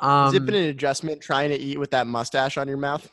[0.00, 3.10] Um, Has it been an adjustment trying to eat with that mustache on your mouth?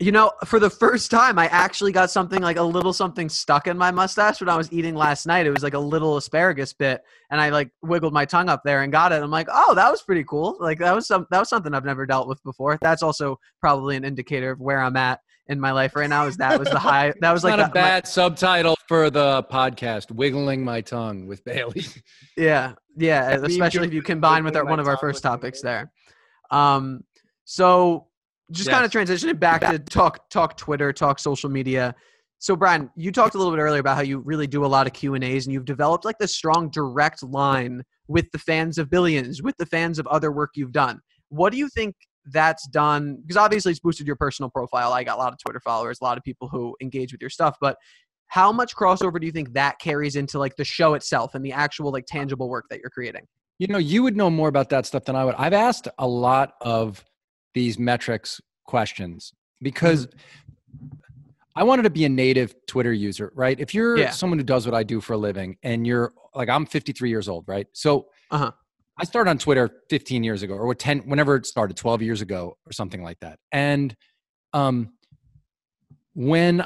[0.00, 3.66] You know, for the first time, I actually got something like a little something stuck
[3.66, 5.44] in my mustache when I was eating last night.
[5.44, 8.82] It was like a little asparagus bit, and I like wiggled my tongue up there
[8.82, 9.20] and got it.
[9.20, 10.56] I'm like, oh, that was pretty cool.
[10.60, 12.78] Like that was some that was something I've never dealt with before.
[12.80, 16.26] That's also probably an indicator of where I'm at in my life right now.
[16.26, 17.12] Is that was the high?
[17.20, 20.12] That was like not the, a bad my, subtitle for the podcast.
[20.12, 21.84] Wiggling my tongue with Bailey.
[22.36, 23.30] Yeah, yeah.
[23.30, 25.90] Especially if you combine with our, one of our first topics there.
[26.52, 27.02] Um,
[27.44, 28.07] so
[28.52, 28.74] just yes.
[28.74, 31.94] kind of transitioning back to talk talk Twitter, talk social media.
[32.38, 34.86] So Brian, you talked a little bit earlier about how you really do a lot
[34.86, 38.78] of Q and A's, and you've developed like this strong direct line with the fans
[38.78, 41.00] of Billions, with the fans of other work you've done.
[41.30, 41.94] What do you think
[42.26, 43.18] that's done?
[43.20, 44.92] Because obviously it's boosted your personal profile.
[44.92, 47.30] I got a lot of Twitter followers, a lot of people who engage with your
[47.30, 47.76] stuff, but
[48.28, 51.52] how much crossover do you think that carries into like the show itself and the
[51.52, 53.26] actual like tangible work that you're creating?
[53.58, 55.34] You know, you would know more about that stuff than I would.
[55.36, 57.04] I've asked a lot of
[57.58, 60.86] these metrics questions because mm-hmm.
[61.56, 63.58] I wanted to be a native Twitter user, right?
[63.58, 64.10] If you're yeah.
[64.10, 67.28] someone who does what I do for a living and you're like, I'm 53 years
[67.28, 67.66] old, right?
[67.72, 68.52] So uh-huh.
[68.96, 72.56] I started on Twitter 15 years ago or 10, whenever it started, 12 years ago
[72.64, 73.40] or something like that.
[73.50, 73.96] And
[74.52, 74.92] um,
[76.14, 76.64] when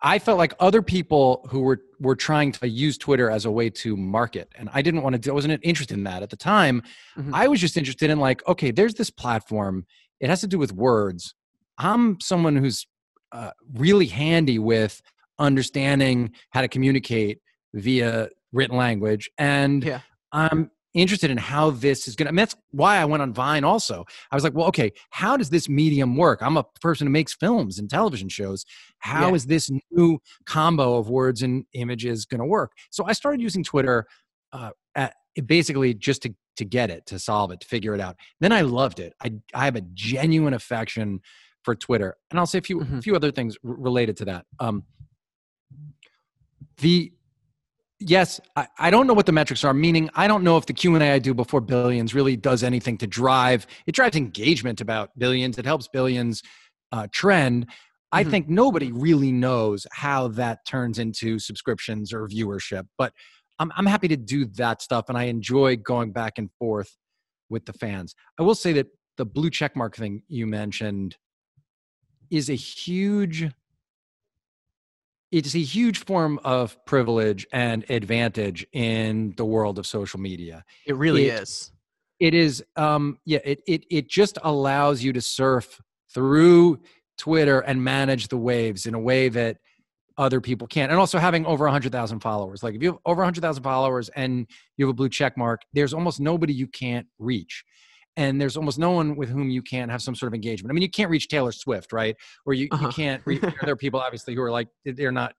[0.00, 3.70] I felt like other people who were were trying to use Twitter as a way
[3.70, 5.30] to market, and I didn't want to.
[5.30, 6.82] I wasn't interested in that at the time.
[7.16, 7.34] Mm-hmm.
[7.34, 9.86] I was just interested in like, okay, there's this platform.
[10.20, 11.34] It has to do with words.
[11.78, 12.86] I'm someone who's
[13.32, 15.02] uh, really handy with
[15.38, 17.40] understanding how to communicate
[17.74, 20.00] via written language, and yeah.
[20.32, 22.32] I'm interested in how this is going to.
[22.32, 24.04] Mean, that's why I went on Vine also.
[24.30, 26.40] I was like, well, okay, how does this medium work?
[26.40, 28.64] I'm a person who makes films and television shows.
[28.98, 29.34] How yeah.
[29.34, 32.72] is this new combo of words and images going to work?
[32.90, 34.06] So I started using Twitter
[34.52, 34.70] uh,
[35.46, 38.16] basically just to, to get it, to solve it, to figure it out.
[38.40, 39.14] Then I loved it.
[39.22, 41.20] I, I have a genuine affection
[41.62, 42.16] for Twitter.
[42.30, 43.00] And I'll say a few, mm-hmm.
[43.00, 44.46] few other things r- related to that.
[44.60, 44.84] Um,
[46.78, 47.12] the
[48.00, 50.72] yes I, I, don't know what the metrics are meaning i don't know if the
[50.72, 55.58] q&a i do before billions really does anything to drive it drives engagement about billions
[55.58, 56.42] it helps billions
[56.90, 57.66] uh, trend
[58.10, 58.30] i mm-hmm.
[58.30, 63.12] think nobody really knows how that turns into subscriptions or viewership but
[63.64, 66.96] I'm, I'm happy to do that stuff and i enjoy going back and forth
[67.48, 71.16] with the fans i will say that the blue checkmark thing you mentioned
[72.30, 73.48] is a huge
[75.32, 80.64] it's a huge form of privilege and advantage in the world of social media.
[80.86, 81.72] It really it, is.
[82.20, 82.64] It is.
[82.76, 83.40] Um, yeah.
[83.44, 85.80] It it it just allows you to surf
[86.14, 86.78] through
[87.18, 89.56] Twitter and manage the waves in a way that
[90.16, 90.90] other people can't.
[90.90, 92.62] And also having over 100,000 followers.
[92.62, 94.46] Like if you have over 100,000 followers and
[94.76, 97.64] you have a blue check mark, there's almost nobody you can't reach
[98.16, 100.70] and there's almost no one with whom you can't have some sort of engagement.
[100.70, 102.16] I mean, you can't reach Taylor Swift, right?
[102.46, 102.86] Or you, uh-huh.
[102.86, 103.22] you can't.
[103.26, 105.34] Reach, there are people obviously who are like they're not.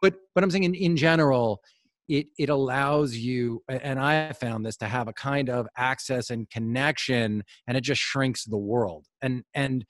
[0.00, 1.60] But but I'm saying in, in general,
[2.08, 6.48] it it allows you, and I found this to have a kind of access and
[6.50, 9.06] connection, and it just shrinks the world.
[9.22, 9.84] And and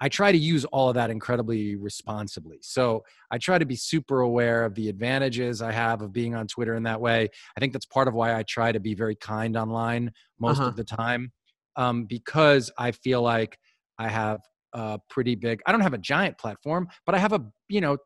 [0.00, 2.58] I try to use all of that incredibly responsibly.
[2.62, 6.46] So I try to be super aware of the advantages I have of being on
[6.46, 7.28] Twitter in that way.
[7.56, 10.68] I think that's part of why I try to be very kind online most uh-huh.
[10.68, 11.32] of the time
[11.76, 13.58] um, because I feel like
[13.98, 14.40] I have
[14.72, 15.60] a pretty big.
[15.66, 17.98] I don't have a giant platform, but I have a you know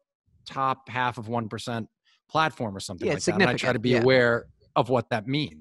[0.46, 1.88] top half of one percent
[2.28, 3.40] platform or something yeah, like that.
[3.40, 4.00] And I try to be yeah.
[4.00, 5.60] aware of what that means.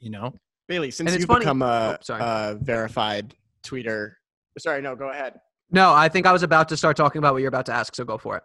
[0.00, 0.34] You know,
[0.68, 1.40] Bailey, since you've funny.
[1.40, 4.12] become a, oh, a verified tweeter.
[4.58, 5.38] Sorry, no, go ahead.
[5.70, 7.94] No, I think I was about to start talking about what you're about to ask,
[7.94, 8.42] so go for it.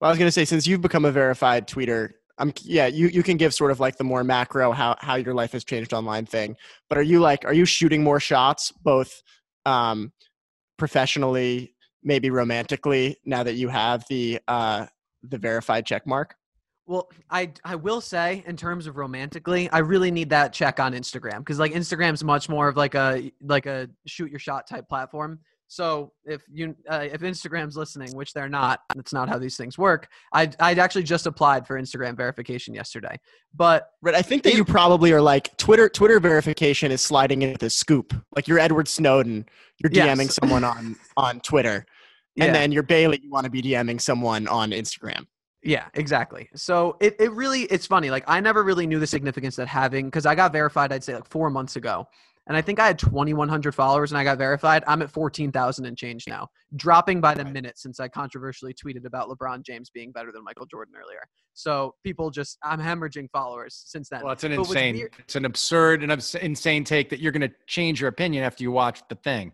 [0.00, 3.22] Well, I was gonna say since you've become a verified tweeter, I'm yeah, you you
[3.22, 6.26] can give sort of like the more macro how how your life has changed online
[6.26, 6.56] thing.
[6.88, 9.22] But are you like are you shooting more shots both
[9.66, 10.12] um
[10.76, 14.86] professionally, maybe romantically now that you have the uh
[15.22, 16.34] the verified check mark?
[16.86, 20.92] Well, I I will say in terms of romantically, I really need that check on
[20.92, 24.88] Instagram because like Instagram's much more of like a like a shoot your shot type
[24.88, 25.38] platform.
[25.68, 29.78] So if you uh, if Instagram's listening, which they're not, that's not how these things
[29.78, 30.08] work.
[30.32, 33.18] I I'd actually just applied for Instagram verification yesterday,
[33.54, 34.14] but Right.
[34.14, 35.88] I think that you probably are like Twitter.
[35.88, 38.14] Twitter verification is sliding into the scoop.
[38.36, 39.46] Like you're Edward Snowden.
[39.78, 40.18] You're Yes.
[40.18, 41.86] DMing someone on on Twitter,
[42.36, 42.44] yeah.
[42.44, 43.20] and then you're Bailey.
[43.22, 45.26] You want to be DMing someone on Instagram.
[45.62, 46.50] Yeah, exactly.
[46.54, 48.10] So it, it really it's funny.
[48.10, 51.14] Like I never really knew the significance that having because I got verified I'd say
[51.14, 52.06] like four months ago.
[52.46, 54.84] And I think I had twenty one hundred followers and I got verified.
[54.86, 56.48] I'm at fourteen thousand and change now.
[56.76, 60.66] Dropping by the minute since I controversially tweeted about LeBron James being better than Michael
[60.66, 61.20] Jordan earlier.
[61.54, 64.22] So people just I'm hemorrhaging followers since then.
[64.22, 67.32] Well, it's an But insane, weird- it's an absurd and abs- insane take that you're
[67.32, 69.52] going to change your opinion after you watch the thing.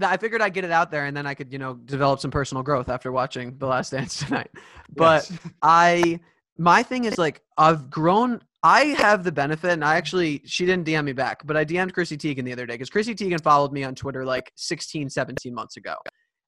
[0.00, 2.30] I figured I'd get it out there and then I could, you know, develop some
[2.30, 4.50] personal growth after watching The Last Dance tonight.
[4.94, 5.38] But Yes.
[5.62, 6.20] I
[6.58, 10.86] my thing is like I've grown I have the benefit and I actually she didn't
[10.86, 13.72] DM me back, but I DM'd Chrissy Teigen the other day because Chrissy Teigen followed
[13.72, 15.94] me on Twitter like 16, 17 months ago.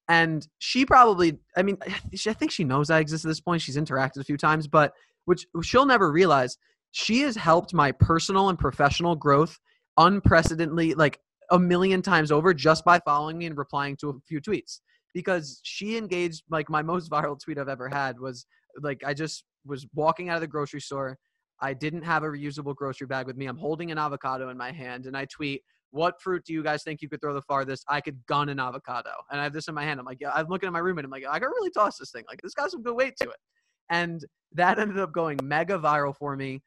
[0.08, 1.78] And she probably I mean
[2.14, 3.62] she- I think she knows I exist at this point.
[3.62, 4.92] She's interacted a few times, but
[5.24, 6.56] which she'll never realize
[6.92, 9.58] she has helped my personal and professional growth
[9.98, 11.18] unprecedentedly like
[11.50, 14.80] a million times over just by following me and replying to a few tweets
[15.14, 18.46] because she engaged like my most viral tweet I've ever had was
[18.82, 21.18] like I just was walking out of the grocery store.
[21.64, 23.46] I didn't have a reusable grocery bag with me.
[23.46, 26.82] I'm holding an avocado in my hand and I tweet, "What fruit do you guys
[26.82, 27.86] think you could throw the farthest?
[27.88, 29.98] I could gun an avocado." And I have this in my hand.
[29.98, 31.06] I'm like, yeah, I'm looking at my roommate.
[31.06, 32.24] I'm like, I could really toss this thing.
[32.28, 33.40] Like this got some good weight to it.
[33.88, 36.62] And that ended up going mega viral for me.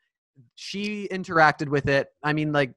[0.56, 2.08] She interacted with it.
[2.24, 2.74] I mean, like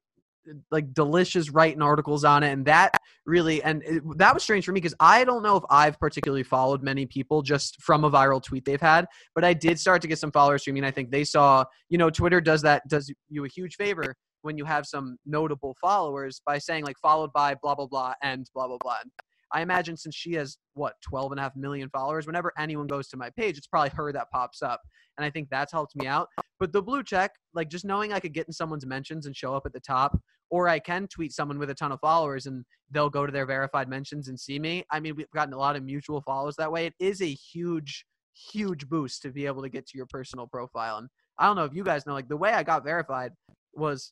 [0.71, 2.91] like delicious writing articles on it and that
[3.25, 6.43] really and it, that was strange for me because i don't know if i've particularly
[6.43, 10.07] followed many people just from a viral tweet they've had but i did start to
[10.07, 13.11] get some followers from and i think they saw you know twitter does that does
[13.29, 17.55] you a huge favor when you have some notable followers by saying like followed by
[17.61, 18.97] blah blah blah and blah blah blah.
[19.01, 19.11] And
[19.53, 23.07] i imagine since she has what 12 and a half million followers whenever anyone goes
[23.09, 24.81] to my page it's probably her that pops up
[25.17, 26.27] and i think that's helped me out.
[26.59, 29.55] But the blue check like just knowing i could get in someone's mentions and show
[29.55, 30.19] up at the top
[30.51, 33.45] or I can tweet someone with a ton of followers and they'll go to their
[33.45, 34.83] verified mentions and see me.
[34.91, 36.85] I mean, we've gotten a lot of mutual follows that way.
[36.85, 38.05] It is a huge,
[38.51, 40.97] huge boost to be able to get to your personal profile.
[40.97, 41.07] And
[41.39, 43.31] I don't know if you guys know, like the way I got verified
[43.73, 44.11] was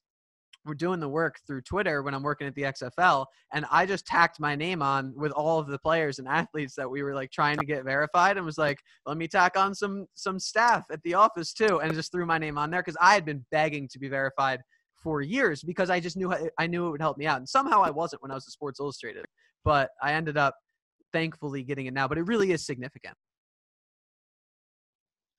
[0.65, 4.05] we're doing the work through Twitter when I'm working at the XFL, and I just
[4.05, 7.31] tacked my name on with all of the players and athletes that we were like
[7.31, 11.01] trying to get verified, and was like, let me tack on some some staff at
[11.03, 13.87] the office too, and just threw my name on there because I had been begging
[13.89, 14.61] to be verified
[15.01, 17.37] for years because I just knew I knew it would help me out.
[17.37, 19.25] And somehow I wasn't when I was at Sports Illustrated,
[19.63, 20.55] but I ended up
[21.13, 22.07] thankfully getting it now.
[22.07, 23.15] But it really is significant.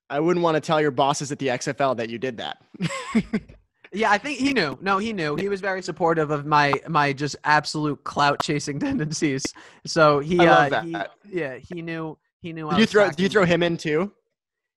[0.09, 2.59] I wouldn't want to tell your bosses at the XFL that you did that.
[3.93, 4.79] Yeah, I think he knew.
[4.81, 5.35] No, he knew.
[5.35, 9.45] He was very supportive of my my just absolute clout chasing tendencies.
[9.87, 10.97] So he, uh, he
[11.29, 12.17] yeah, he knew.
[12.41, 12.69] He knew.
[12.69, 13.09] I Did you throw?
[13.09, 14.13] Did you throw him in too?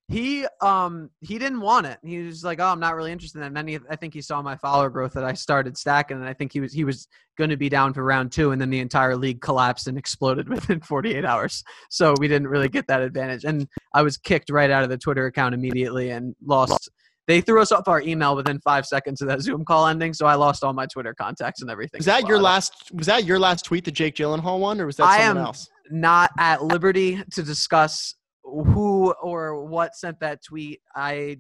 [0.09, 1.97] He um he didn't want it.
[2.03, 3.45] He was like, "Oh, I'm not really interested." in.
[3.45, 6.27] And then he, I think he saw my follower growth that I started stacking, and
[6.27, 8.69] I think he was he was going to be down for round two, and then
[8.69, 11.63] the entire league collapsed and exploded within 48 hours.
[11.89, 14.97] So we didn't really get that advantage, and I was kicked right out of the
[14.97, 16.89] Twitter account immediately and lost.
[17.25, 20.25] They threw us off our email within five seconds of that Zoom call ending, so
[20.25, 21.99] I lost all my Twitter contacts and everything.
[21.99, 22.31] Was that well.
[22.31, 22.91] your last?
[22.93, 25.69] Was that your last tweet, the Jake Gyllenhaal one, or was that I someone else?
[25.89, 30.81] not at liberty to discuss who or what sent that tweet.
[30.95, 31.37] I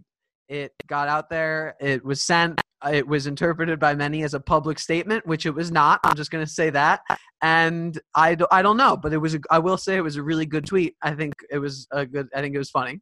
[0.49, 1.75] it got out there.
[1.79, 2.61] It was sent.
[2.91, 6.01] It was interpreted by many as a public statement, which it was not.
[6.03, 6.99] I'm just going to say that.
[7.41, 9.35] And I, I don't know, but it was.
[9.35, 10.95] A, I will say it was a really good tweet.
[11.01, 12.27] I think it was a good.
[12.35, 12.99] I think it was funny.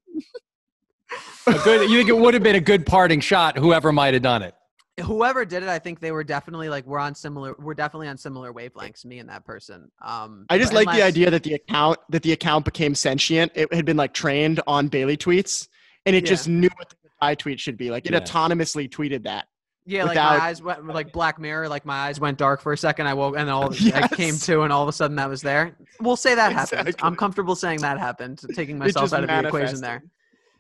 [1.64, 4.44] Good, you think it would have been a good parting shot, whoever might have done
[4.44, 4.54] it.
[4.99, 7.56] Whoever did it, I think they were definitely like we're on similar.
[7.58, 9.06] We're definitely on similar wavelengths.
[9.06, 9.89] Me and that person.
[10.01, 13.52] Um, I just but like the idea that the account that the account became sentient.
[13.56, 15.67] It had been like trained on Bailey tweets,
[16.06, 16.29] and it Yeah.
[16.29, 17.89] just knew what the reply tweet should be.
[17.89, 18.19] Like it Yeah.
[18.19, 19.48] autonomously tweeted that.
[19.85, 21.69] Yeah, like without- my eyes went like Black Mirror.
[21.69, 23.08] Like my eyes went dark for a second.
[23.08, 25.75] I woke and all I came to, and all of a sudden that was there.
[26.02, 26.96] We'll say that happened.
[27.02, 28.42] I'm comfortable saying that happened.
[28.54, 30.04] Taking myself out of the equation there.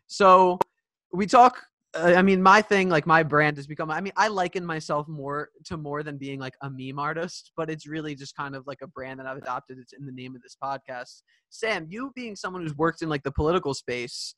[0.07, 0.57] So
[1.13, 1.63] we talk
[1.93, 3.91] I mean, my thing, like my brand has become.
[3.91, 7.69] I mean, I liken myself more to more than being like a meme artist, but
[7.69, 9.77] it's really just kind of like a brand that I've adopted.
[9.77, 11.23] It's in the name of this podcast.
[11.49, 14.35] Sam, you being someone who's worked in like the political space,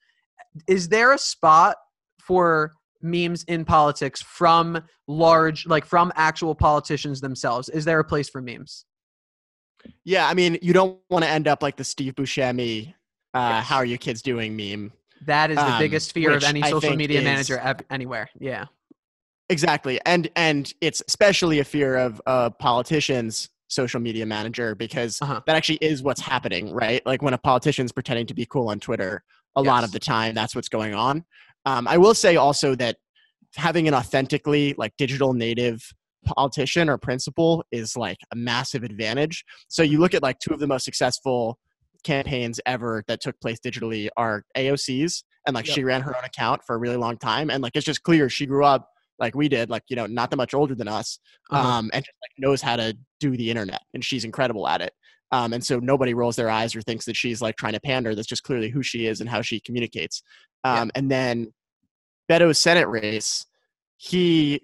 [0.67, 1.77] is there a spot
[2.19, 2.71] for
[3.03, 7.69] memes in politics from large, like from actual politicians themselves?
[7.69, 8.85] Is there a place for memes?
[10.05, 12.95] Yeah, I mean, you don't want to end up like the Steve Buscemi,
[13.33, 13.67] uh, Yes.
[13.67, 14.91] "How are you kids doing?" meme.
[15.26, 18.30] That is the Um, biggest fear of any social media is- manager ev- anywhere.
[18.39, 18.65] Yeah.
[19.49, 25.41] Exactly, and and it's especially a fear of uh, politicians' social media manager because Uh-huh.
[25.45, 27.05] that actually is what's happening, right?
[27.05, 29.24] Like when a politician's pretending to be cool on Twitter,
[29.55, 31.26] a lot of the time that's what's going on.
[31.65, 32.97] Um, I will say also that
[33.55, 35.91] having an authentically like digital native
[36.26, 39.43] politician or principal is like a massive advantage.
[39.67, 41.59] So you look at like two of the most successful
[42.03, 45.75] campaigns ever that took place digitally are AOC's and like Yep.
[45.75, 48.29] she ran her own account for a really long time and like it's just clear
[48.29, 48.89] she grew up
[49.19, 51.19] like we did like you know not that much older than us
[51.51, 51.67] Uh-huh.
[51.67, 54.93] um and just like knows how to do the internet and she's incredible at it
[55.31, 58.15] um and so nobody rolls their eyes or thinks that she's like trying to pander
[58.15, 60.23] that's just clearly who she is and how she communicates
[60.65, 60.81] Yeah.
[60.81, 61.53] um and then
[62.29, 63.45] Beto's Senate race
[63.97, 64.61] he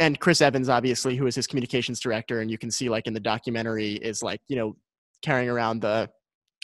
[0.00, 3.14] and Chris Evans, obviously, who is his communications director, and you can see like in
[3.14, 4.76] the documentary, is like you know
[5.22, 6.08] carrying around the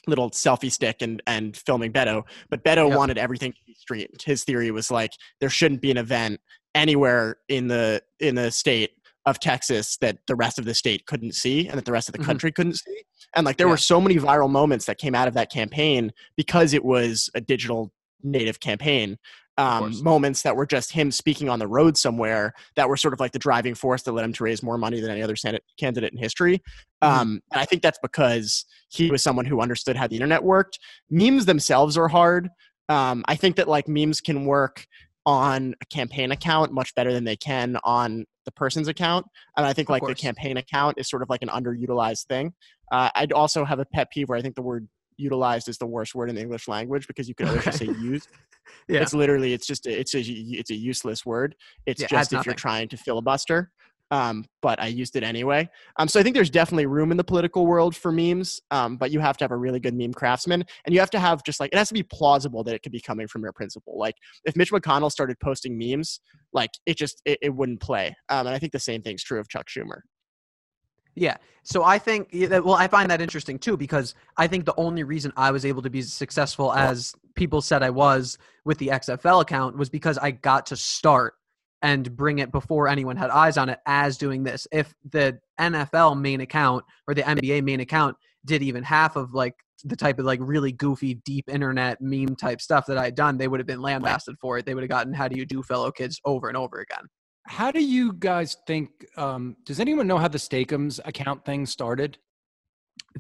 [0.07, 2.23] little selfie stick and and filming Beto.
[2.51, 2.97] But Beto Yep.
[2.99, 4.23] wanted everything to be streamed.
[4.25, 6.41] His theory was like there shouldn't be an event
[6.75, 8.91] anywhere in the in the state
[9.27, 12.13] of Texas that the rest of the state couldn't see and that the rest of
[12.13, 12.25] the Mhm.
[12.27, 13.03] country couldn't see.
[13.35, 13.73] And like there Yeah.
[13.73, 17.41] were so many viral moments that came out of that campaign because it was a
[17.41, 17.93] digital
[18.23, 19.19] native campaign
[19.57, 23.21] um, moments that were just him speaking on the road somewhere that were sort of
[23.21, 25.63] like the driving force that led him to raise more money than any other Senate
[25.79, 26.61] candidate in history.
[27.03, 27.09] Mhm.
[27.09, 30.79] Um, and I think that's because he was someone who understood how the internet worked.
[31.11, 32.49] Memes themselves are hard.
[32.89, 34.87] Um, I think that like memes can work
[35.27, 39.25] on a campaign account much better than they can on the person's account.
[39.57, 42.53] And I think Of like the campaign account is sort of like an underutilized thing.
[42.93, 44.87] Uh, I'd also have a pet peeve where I think the word
[45.17, 47.87] utilized is the worst word in the English language because you could always just say
[48.01, 48.29] used.
[48.89, 49.01] Yeah.
[49.01, 51.55] It's literally it's just a, it's a it's a useless word.
[51.87, 53.71] It's Yeah, just if you're trying to filibuster.
[54.11, 55.69] Um, but I used it anyway.
[55.99, 58.61] Um, so I think there's definitely room in the political world for memes.
[58.71, 61.19] Um, but you have to have a really good meme craftsman, and you have to
[61.19, 63.53] have just like it has to be plausible that it could be coming from your
[63.53, 63.99] principal.
[63.99, 66.21] Like if Mitch McConnell started posting memes,
[66.53, 68.15] like it just it, it wouldn't play.
[68.29, 70.01] Um, and I think the same thing's true of Chuck Schumer.
[71.15, 71.37] Yeah.
[71.63, 75.33] So I think, well, I find that interesting too because I think the only reason
[75.37, 79.77] I was able to be successful as people said I was with the XFL account
[79.77, 81.35] was because I got to start
[81.83, 84.67] and bring it before anyone had eyes on it as doing this.
[84.73, 89.55] If the NFL main account or the NBA main account did even half of like
[89.85, 93.39] the type of like really goofy deep internet meme type stuff that I had done,
[93.39, 94.67] they would have been lambasted for it.
[94.67, 97.05] They would have gotten how do you do fellow kids over and over again.
[97.47, 98.91] How do you guys think?
[99.17, 102.19] Um, does anyone know how the Steak-umm account thing started?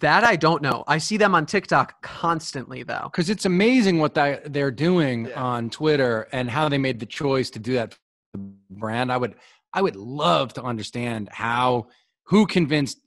[0.00, 0.82] That I don't know.
[0.86, 3.02] I see them on TikTok constantly though.
[3.12, 5.42] Because it's amazing what that they're doing Yeah.
[5.42, 7.98] on Twitter and how they made the choice to do that for
[8.32, 9.12] the brand.
[9.12, 9.34] I would,
[9.72, 11.88] I would love to understand how,
[12.24, 12.98] who convinced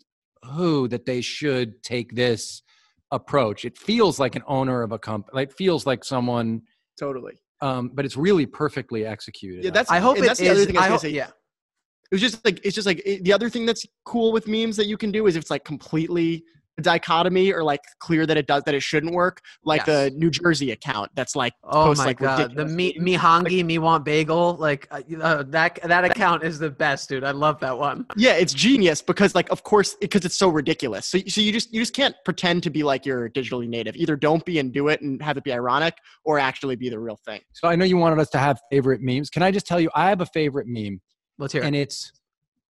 [0.43, 2.61] who that they should take this
[3.11, 3.65] approach.
[3.65, 5.31] It feels like an owner of a company.
[5.35, 6.61] Like, it feels like someone,
[6.99, 7.33] Totally.
[7.61, 9.65] Um, but it's really perfectly executed.
[9.65, 11.09] Yeah, that's I hope and that's the other thing I I gonna hope- say.
[11.09, 11.27] yeah.
[11.27, 14.75] it was just like it's just like it, the other thing that's cool with memes
[14.77, 16.41] that you can do is if it's like completely a
[16.81, 20.11] dichotomy or like clear that it does that it shouldn't work like Yes.
[20.11, 23.65] the new jersey account that's like Oh posts, my like, god, the me me hongi
[23.65, 27.23] me want bagel like uh, uh, that that account is the best, dude.
[27.23, 28.05] I love that one.
[28.15, 31.73] yeah it's genius because like of course because it's so ridiculous so, so you just
[31.73, 34.87] you just can't pretend to be like you're digitally native either don't be and do
[34.89, 37.85] it and have it be ironic or actually be the real thing So I know
[37.85, 39.29] you wanted us to have favorite memes.
[39.29, 41.01] Can I just tell you, I have a favorite meme,
[41.39, 41.65] Let's hear it.
[41.65, 42.11] and it's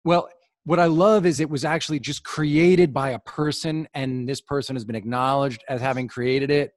[0.03, 0.30] well.
[0.66, 4.76] What I love is it was actually just created by a person, and this person
[4.76, 6.72] has been acknowledged as having created it.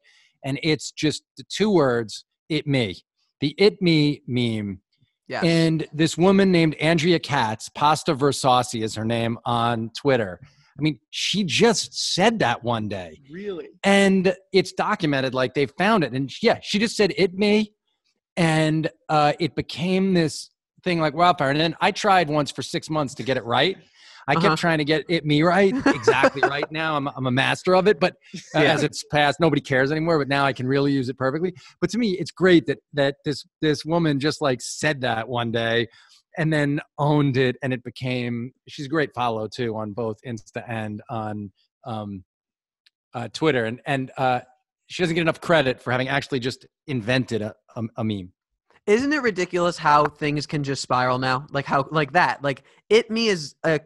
[0.44, 3.02] And it's just the two words, "it me."
[3.40, 4.80] The "it me" meme
[5.28, 5.44] Yes.
[5.44, 10.40] And this woman named Andrea Katz, Pasta Versace is her name on Twitter.
[10.42, 13.20] I mean, she just said that one day.
[13.30, 16.12] really And it's documented, like they found it.
[16.12, 17.74] And yeah, she just said it me.
[18.36, 20.50] And uh, it became this
[20.84, 21.50] thing like wildfire.
[21.50, 23.76] And then I tried once for six months to get it right.
[24.26, 24.48] I Uh-huh.
[24.50, 26.96] kept trying to get it me right, exactly right now.
[26.96, 28.14] I'm, I'm a master of it, but
[28.54, 28.74] uh, Yeah.
[28.74, 30.18] as it's passed, nobody cares anymore.
[30.18, 31.54] But now I can really use it perfectly.
[31.80, 35.50] But to me, it's great that that this this woman just like said that one
[35.50, 35.86] day,
[36.36, 38.52] and then owned it, and it became.
[38.68, 41.50] She's a great follow too on both Insta and on
[41.86, 42.22] um,
[43.14, 44.40] uh, Twitter, and and uh,
[44.88, 48.30] she doesn't get enough credit for having actually just invented a, a, a meme.
[48.88, 51.46] Isn't it ridiculous how things can just spiral now?
[51.50, 52.42] Like how like that.
[52.42, 53.80] Like it me is a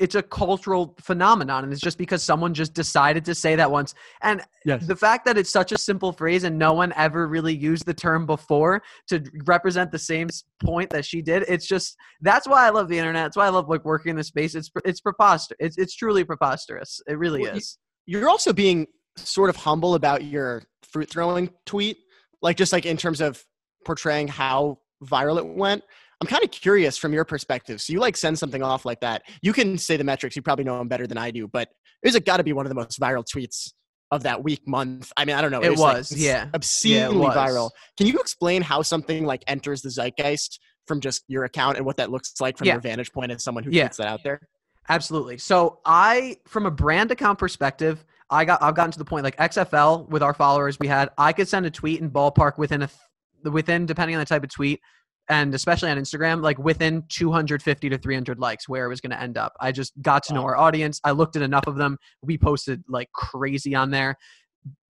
[0.00, 3.94] it's a cultural phenomenon and it's just because someone just decided to say that once.
[4.22, 4.86] And Yes.
[4.86, 7.94] the fact that it's such a simple phrase and no one ever really used the
[7.94, 10.28] term before to represent the same
[10.62, 13.48] point that she did it's just that's why i love the internet that's why i
[13.48, 17.40] love like working in this space it's it's preposterous it's, it's truly preposterous it really
[17.40, 21.98] Well, is You're also being sort of humble about your fruit throwing tweet,
[22.42, 23.42] like just like in terms of
[23.84, 25.82] portraying how viral it went.
[26.20, 27.80] I'm kind of curious from your perspective.
[27.80, 29.22] So you like send something off like that.
[29.40, 30.34] You can say the metrics.
[30.34, 31.68] You probably know them better than I do, but
[32.02, 33.72] is it got to be one of the most viral tweets
[34.10, 35.12] of that week, month?
[35.16, 35.60] I mean, I don't know.
[35.60, 36.48] It like, was, it's yeah.
[36.54, 37.36] obscenely was.
[37.36, 37.70] viral.
[37.96, 40.58] Can you explain how something like enters the zeitgeist
[40.88, 42.74] from just your account and what that looks like from Yeah.
[42.74, 43.88] your vantage point as someone who Yeah.
[43.88, 44.40] tweets that out there?
[44.88, 45.38] Absolutely.
[45.38, 49.36] So I, from a brand account perspective, I got I've gotten to the point like
[49.36, 51.10] XFL with our followers we had.
[51.16, 52.90] I could send a tweet in ballpark within a
[53.44, 54.80] within depending on the type of tweet,
[55.28, 59.20] and especially on Instagram, like within 250 to 300 likes, where it was going to
[59.20, 59.52] end up.
[59.60, 61.00] I just got to know our audience.
[61.04, 61.98] I looked at enough of them.
[62.22, 64.16] We posted like crazy on there.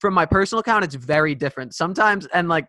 [0.00, 1.74] From my personal account, it's very different.
[1.74, 2.68] Sometimes, and like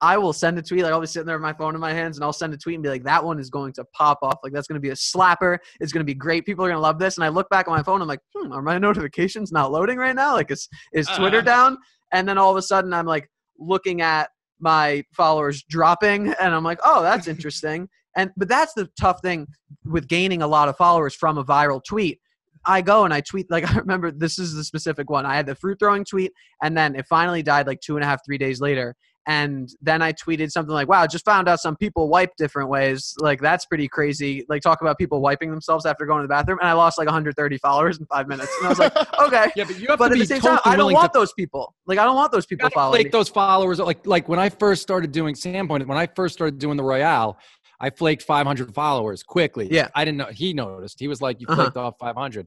[0.00, 0.82] I will send a tweet.
[0.82, 2.56] Like I'll be sitting there with my phone in my hands, and I'll send a
[2.56, 4.38] tweet and be like, "That one is going to pop off.
[4.44, 5.58] Like that's going to be a slapper.
[5.80, 6.46] It's going to be great.
[6.46, 8.00] People are going to love this." And I look back on my phone.
[8.00, 10.34] I'm like, "Hmm, are my notifications not loading right now?
[10.34, 11.42] Like, is is Twitter Uh.
[11.42, 11.78] down?"
[12.12, 16.64] And then all of a sudden, I'm like looking at my followers dropping, and I'm
[16.64, 19.46] like, "Oh, that's interesting." And but that's the tough thing
[19.84, 22.20] with gaining a lot of followers from a viral tweet.
[22.64, 25.26] I go and I tweet like I remember this is the specific one.
[25.26, 26.32] I had the fruit throwing tweet,
[26.62, 28.94] and then it finally died like two and a half, three days later.
[29.28, 33.14] And then I tweeted something like, "Wow, just found out some people wipe different ways.
[33.20, 34.46] Like that's pretty crazy.
[34.48, 37.06] Like talk about people wiping themselves after going to the bathroom." And I lost like
[37.06, 38.50] 130 followers in five minutes.
[38.58, 40.40] And I was like, "Okay." Yeah, but you have But to at be the same
[40.40, 41.74] totally time, I don't want to those people.
[41.86, 43.10] Like I don't want those people following me.
[43.10, 43.78] those followers.
[43.80, 46.84] Like like when I first started doing Sam pointed when I first started doing the
[46.84, 47.38] Royale,
[47.80, 49.68] I flaked 500 followers quickly.
[49.70, 49.88] Yeah.
[49.94, 50.26] I didn't know.
[50.32, 50.98] He noticed.
[50.98, 51.64] He was like, "You Uh-huh.
[51.64, 52.46] flaked off 500,"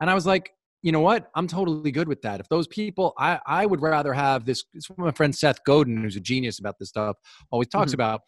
[0.00, 0.52] and I was like,
[0.84, 1.30] "You know what?
[1.34, 2.38] I'm totally good with that.
[2.40, 6.14] If those people, I I would rather have this." It's my friend Seth Godin, who's
[6.16, 7.16] a genius about this stuff.
[7.50, 7.94] Always talks Mhm.
[7.94, 8.20] about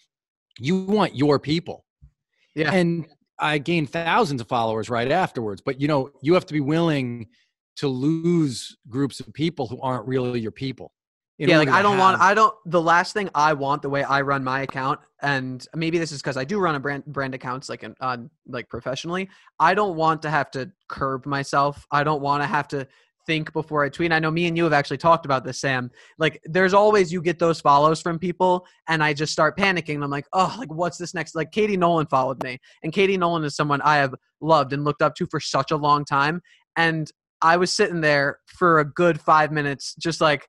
[0.59, 1.84] you want your people.
[2.54, 2.72] Yeah.
[2.72, 3.07] And
[3.38, 5.61] I gained thousands of followers right afterwards.
[5.64, 7.28] But you know, you have to be willing
[7.76, 10.92] to lose groups of people who aren't really your people.
[11.39, 14.22] Yeah, like I don't want I don't the last thing I want the way I
[14.22, 17.68] run my account and maybe this is cuz I do run a brand brand accounts
[17.68, 19.28] like in, on like professionally.
[19.61, 21.87] I don't want to have to curb myself.
[21.91, 22.87] I don't want to have to
[23.26, 24.12] think before I tweet.
[24.12, 25.91] I know me and you have actually talked about this Sam.
[26.16, 30.03] Like there's always you get those follows from people and I just start panicking.
[30.03, 32.59] I'm like, "Oh, like what's this next?" Like Katie Nolan followed me.
[32.82, 35.76] And Katie Nolan is someone I have loved and looked up to for such a
[35.76, 36.41] long time
[36.76, 37.11] and
[37.43, 40.49] I was sitting there for a good 5 minutes just like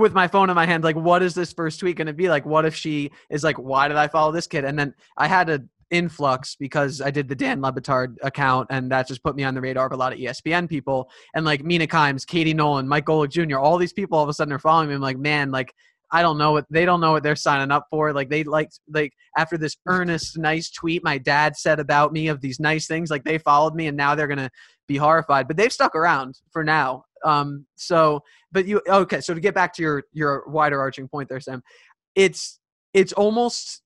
[0.00, 2.28] with my phone in my hand, like, what is this first tweet going to be?
[2.28, 4.64] Like, what if she is like, why did I follow this kid?
[4.64, 8.90] And then I had a influx because I did the Dan Le Batard account, and
[8.90, 11.10] that just put me on the radar of a lot of ESPN people.
[11.34, 14.34] And like Mina Kimes, Katie Nolan, Mike Golic Jr., all these people all of a
[14.34, 14.94] sudden are following me.
[14.94, 15.74] I'm like, man, like,
[16.12, 18.12] I don't know what they don't know what they're signing up for.
[18.12, 22.40] Like they like like after this earnest, nice tweet my dad said about me of
[22.40, 24.50] these nice things, like they followed me and now they're gonna
[24.88, 25.46] be horrified.
[25.46, 27.04] But they've stuck around for now.
[27.24, 31.28] Um, so but you okay so to get back to your your wider arching point
[31.28, 31.62] there sam
[32.14, 32.58] it's
[32.94, 33.82] it's almost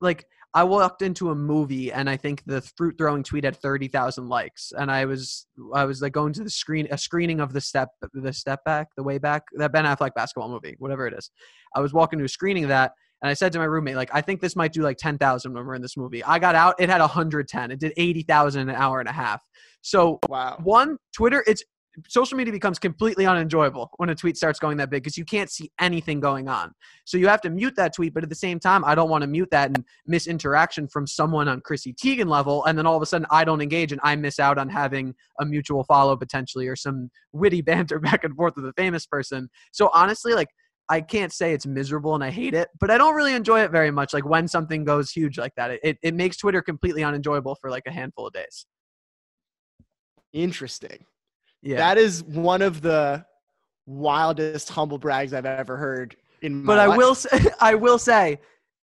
[0.00, 0.24] like
[0.54, 4.72] i walked into a movie and i think the fruit throwing tweet had 30,000 likes
[4.76, 7.88] and i was i was like going to the screen a screening of the step
[8.12, 11.30] the step back the way back that ben affleck basketball movie whatever it is
[11.74, 14.10] i was walking to a screening of that and I said to my roommate, like,
[14.12, 16.22] I think this might do like 10,000 when we're in this movie.
[16.22, 17.70] I got out, it had 110.
[17.72, 19.42] It did 80,000 in an hour and a half.
[19.80, 20.58] So Wow.
[20.62, 21.62] one twitter it's
[22.08, 25.50] social media becomes completely unenjoyable when a tweet starts going that big because you can't
[25.50, 26.72] see anything going on
[27.04, 29.22] so you have to mute that tweet but at the same time i don't want
[29.22, 32.96] to mute that and miss interaction from someone on chrissy teigen level and then all
[32.96, 36.16] of a sudden i don't engage and i miss out on having a mutual follow
[36.16, 40.48] potentially or some witty banter back and forth with a famous person so honestly like
[40.90, 43.70] I can't say it's miserable and I hate it, but I don't really enjoy it
[43.70, 44.14] very much.
[44.14, 47.70] Like when something goes huge like that, it, it, it makes Twitter completely unenjoyable for
[47.70, 48.64] like a handful of days.
[50.32, 51.04] Interesting.
[51.62, 51.76] Yeah.
[51.78, 53.24] That is one of the
[53.86, 56.98] wildest humble brags I've ever heard in my but I life.
[56.98, 57.28] will say,
[57.60, 58.40] I will say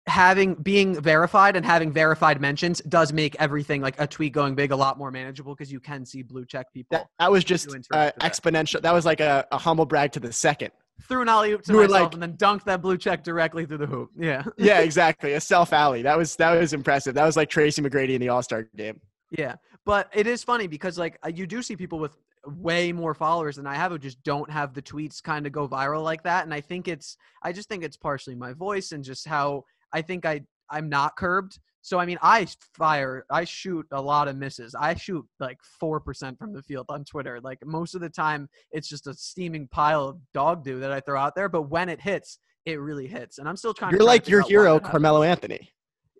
[0.07, 4.71] having being verified and having verified mentions does make everything like a tweet going big
[4.71, 7.69] a lot more manageable because you can see blue check people That, that was just
[7.69, 8.19] uh, that.
[8.19, 8.81] exponential.
[8.81, 10.71] That was like a, a humble brag to the second.
[11.07, 13.65] threw an alley oop to were myself like- and then dunked that blue check directly
[13.65, 14.09] through the hoop.
[14.17, 15.33] Yeah, Yeah, exactly.
[15.33, 16.01] A self alley.
[16.01, 17.13] That was that was impressive.
[17.15, 18.99] That was like Tracy McGrady in the All Star game.
[19.31, 19.55] yeah.
[19.85, 22.11] But it is funny because like uh, you do see people with
[22.45, 25.67] way more followers than I have who just don't have the tweets kind of go
[25.67, 26.45] viral like that.
[26.45, 29.63] And I think it's I just think it's partially my voice and just how
[29.93, 31.59] I think I I'm not curbed.
[31.81, 34.75] So I mean, I fire, I shoot a lot of misses.
[34.75, 37.39] I shoot like four percent from the field on Twitter.
[37.41, 40.99] Like most of the time, it's just a steaming pile of dog do that I
[40.99, 41.49] throw out there.
[41.49, 43.37] But when it hits, it really hits.
[43.37, 43.91] And I'm still trying.
[43.91, 44.79] You're to like your hero.
[44.79, 45.71] Carmelo Anthony.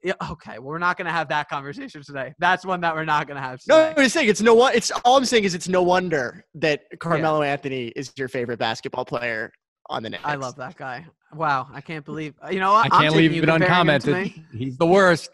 [0.04, 0.14] Yeah.
[0.32, 0.60] Okay.
[0.60, 2.34] Well, we're not gonna have that conversation today.
[2.40, 3.90] That's one that we're not gonna have No, today.
[3.98, 4.74] I'm just saying it's no one.
[4.76, 9.06] It's all I'm saying is it's no wonder that Carmelo Anthony is your favorite basketball
[9.06, 9.52] player
[9.90, 10.24] on the Knicks.
[10.26, 11.06] I love that guy.
[11.34, 11.68] Wow.
[11.74, 12.34] I can't believe.
[12.52, 12.92] You know what?
[12.92, 14.14] I I'm can't taking leave you it comparing him to uncommented.
[14.16, 14.46] me.
[14.58, 15.32] He's the worst.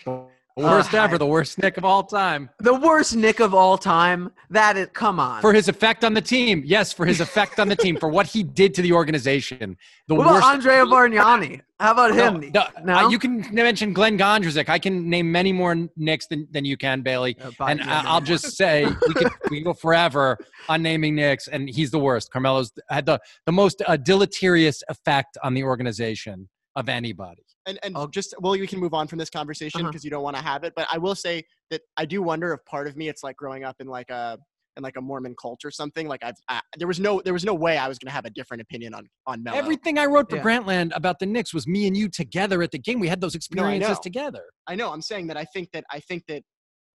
[0.57, 1.17] The worst Uh, ever.
[1.17, 2.49] The worst Knick of all time.
[2.59, 4.31] The worst Knick of all time.
[4.49, 4.87] That is.
[4.93, 5.41] Come on.
[5.41, 6.63] For his effect on the team.
[6.65, 7.97] Yes, for his effect on the team.
[7.97, 9.75] For what he did to the organization.
[10.07, 10.47] The what about worst.
[10.47, 11.61] Andrea Bargnani?
[11.77, 12.51] How about No, him?
[12.53, 12.95] no, No?
[12.95, 14.69] uh, you can mention Glen Gondrezick.
[14.69, 17.35] I can name many more Knicks than, than you can, Bailey.
[17.41, 20.37] Uh, And I, I'll just say we can, we can go forever
[20.69, 22.31] on naming Knicks, and he's the worst.
[22.31, 26.47] Carmelo's had the, the most uh, deleterious effect on the organization
[26.77, 27.44] of anybody.
[27.67, 29.89] And and I'll- just well, we can move on from this conversation Uh-huh.
[29.91, 30.73] because you don't want to have it.
[30.75, 33.63] But I will say that I do wonder if part of me it's like growing
[33.63, 34.37] up in like a
[34.77, 36.07] in like a Mormon cult or something.
[36.07, 38.29] Like I've I, there was no there was no way I was gonna have a
[38.29, 39.57] different opinion on on Melo.
[39.57, 40.43] Everything I wrote for Yeah.
[40.43, 42.99] Grantland about the Knicks was me and you together at the game.
[42.99, 43.99] We had those experiences know.
[44.03, 44.43] together.
[44.67, 44.91] I know.
[44.91, 46.43] I'm saying that I think that I think that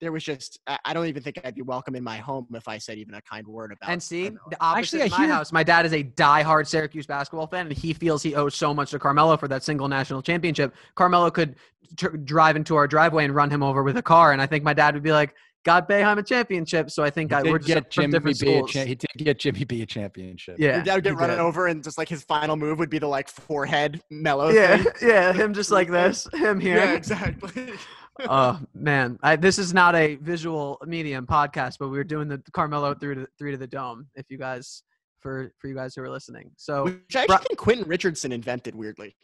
[0.01, 2.67] there was just I, I don't even think I'd be welcome in my home if
[2.69, 3.89] I said even a kind word about.
[3.89, 3.93] It.
[3.93, 4.49] And see, Carmelo.
[4.51, 5.53] the opposite Actually, of my hear- house.
[5.53, 8.91] My dad is a diehard Syracuse basketball fan, and he feels he owes so much
[8.93, 10.75] to Carmelo for that single national championship.
[10.95, 11.57] Carmelo could
[11.97, 14.65] tr- drive into our driveway and run him over with a car, and I think
[14.65, 15.35] my dad would be like,
[15.65, 18.47] "Got Boeheim a championship." So I think He I, did we're get Jimmy different B
[18.47, 18.71] a schools.
[18.73, 20.57] cha- he did get Jimmy B a championship.
[20.59, 21.39] yeah, Your dad would get he run did.
[21.39, 24.49] over and just like his final move would be the like forehead mellow.
[24.51, 24.87] Yeah, thing.
[25.09, 26.77] yeah, him just like this, him here.
[26.77, 27.73] Yeah, exactly.
[28.29, 32.43] oh man, I, this is not a visual medium podcast, but we were doing the
[32.53, 34.09] Carmelo three to three to the dome.
[34.15, 34.83] If you guys,
[35.21, 38.75] for for you guys who are listening, so Which I actually think Quentin Richardson invented
[38.75, 39.17] weirdly.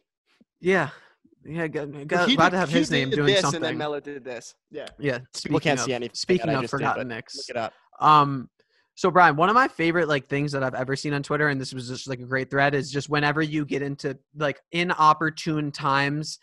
[0.60, 0.90] yeah,
[1.44, 3.56] yeah, got, He got, did- glad to have he his name did doing this, something.
[3.58, 4.54] And then Melo did this.
[4.70, 4.86] Yeah.
[4.98, 6.14] yeah, People can't of, see anything.
[6.14, 7.72] Speaking of did, forgotten but Knicks, Look it up.
[8.00, 8.48] um,
[8.98, 11.60] so Brian, one of my favorite like things that I've ever seen on Twitter, and
[11.60, 15.70] this was just like a great thread, is just whenever you get into like inopportune
[15.70, 16.38] times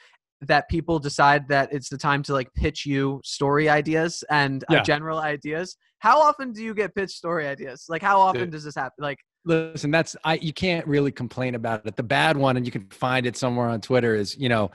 [0.47, 4.75] that people decide that it's the time to like pitch you story ideas and uh,
[4.75, 4.81] Yeah.
[4.83, 5.75] general ideas.
[5.99, 7.85] How often do you get pitched story ideas?
[7.89, 8.51] Like how often Dude.
[8.51, 9.01] does this happen?
[9.01, 10.35] Like Listen, that's I.
[10.35, 11.97] You can't really complain about it.
[11.97, 14.71] The bad one, and you can find it somewhere on Twitter, is you know,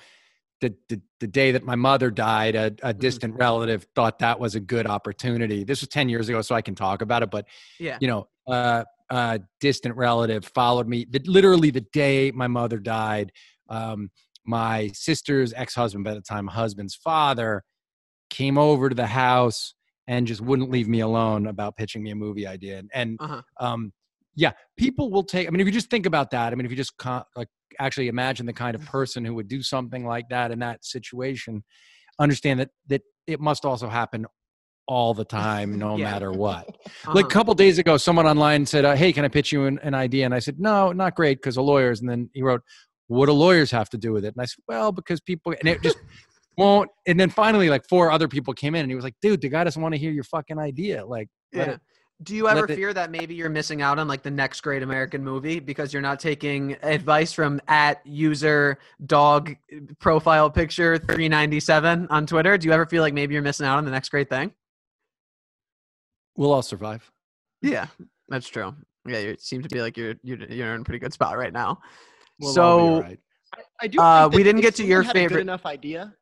[0.61, 4.57] the the, the day that my mother died, a, a distant relative thought that was
[4.57, 5.64] a good opportunity.
[5.64, 7.31] This was ten years ago, so I can talk about it.
[7.31, 7.47] But
[7.81, 11.07] yeah, you know, uh, a distant relative followed me.
[11.09, 13.33] The, literally the day my mother died,
[13.71, 14.11] um,
[14.49, 17.62] my sister's ex-husband, by the time husband's father,
[18.30, 19.74] came over to the house
[20.07, 22.78] and just wouldn't leave me alone about pitching me a movie idea.
[22.78, 23.42] And, and Uh-huh.
[23.61, 23.92] um,
[24.34, 25.46] yeah, people will take.
[25.46, 27.49] I mean, if you just think about that, I mean, if you just con- like
[27.78, 31.62] actually imagine the kind of person who would do something like that in that situation,
[32.18, 34.24] understand that that it must also happen
[34.86, 36.05] all the time, no Yeah.
[36.05, 36.66] matter what.
[36.86, 37.12] uh-huh.
[37.14, 39.78] Like a couple days ago, someone online said, uh, "Hey, can I pitch you an,
[39.82, 42.62] an idea?" And I said, "No, not great because of lawyers." And then he wrote,
[43.09, 45.68] "What do lawyers have to do with it?" And I said, "Well, because people." And
[45.68, 45.98] it just
[46.56, 46.90] won't.
[47.06, 49.48] And then finally, like four other people came in, and he was like, "Dude, the
[49.48, 51.62] guy doesn't want to hear your fucking idea." Like, Yeah.
[51.72, 51.80] it-
[52.22, 54.61] Do you ever let it- fear that maybe you're missing out on like the next
[54.62, 59.54] great American movie because you're not taking advice from at user dog
[60.00, 62.59] profile picture 397 on Twitter?
[62.59, 64.52] Do you ever feel like maybe you're missing out on the next great thing?
[66.36, 67.11] we'll all survive.
[67.62, 67.86] Yeah,
[68.28, 68.74] that's true.
[69.06, 71.52] Yeah, you seem to be like you're you're you're in a pretty good spot right
[71.52, 71.78] now.
[72.41, 73.18] We'll so all right.
[73.55, 74.01] I, I do.
[74.01, 76.14] Uh, that we didn't get to your someone a favorite- Good enough idea.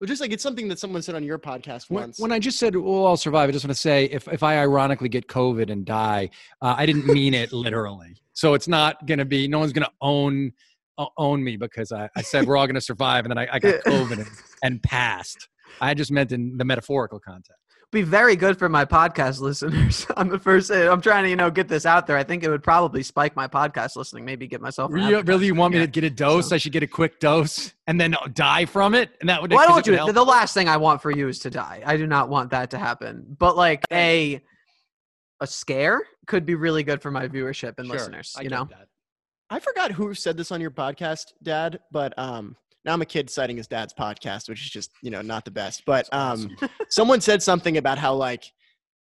[0.00, 2.18] Well, just like it's something that someone said on your podcast once.
[2.18, 4.58] when I just said we'll all survive, I just want to say if, if I
[4.58, 6.30] ironically get COVID and die,
[6.60, 8.16] uh, I didn't mean it literally.
[8.32, 10.52] So it's not going to be, no one's going to own
[10.98, 13.48] o- own me because I, I said we're all going to survive and then I,
[13.52, 14.26] I got COVID and,
[14.62, 15.48] and passed.
[15.80, 17.63] I just meant in the metaphorical context.
[17.94, 21.50] Be very good for my podcast listeners on the first i'm trying to you know
[21.50, 24.60] get this out there i think it would probably spike my podcast listening maybe get
[24.60, 25.86] myself an Really, really you want me Yeah.
[25.86, 26.52] to get a dose?
[26.52, 29.10] I should get a quick dose and then die from it?
[29.20, 29.92] And that would well, I don't 'cause want you.
[29.92, 30.14] would To, help.
[30.14, 31.82] the last thing I want for you is to die.
[31.86, 33.24] I do not want that to happen.
[33.38, 34.40] But like a
[35.40, 38.34] a scare could be really good for my viewership and Sure, listeners.
[38.38, 38.88] I You get know, that.
[39.50, 43.30] I forgot who said this on your podcast, Dad, but um, now I'm a kid
[43.30, 45.82] citing his dad's podcast, which is just you know not the best.
[45.86, 46.56] But um,
[46.90, 48.44] someone said something about how like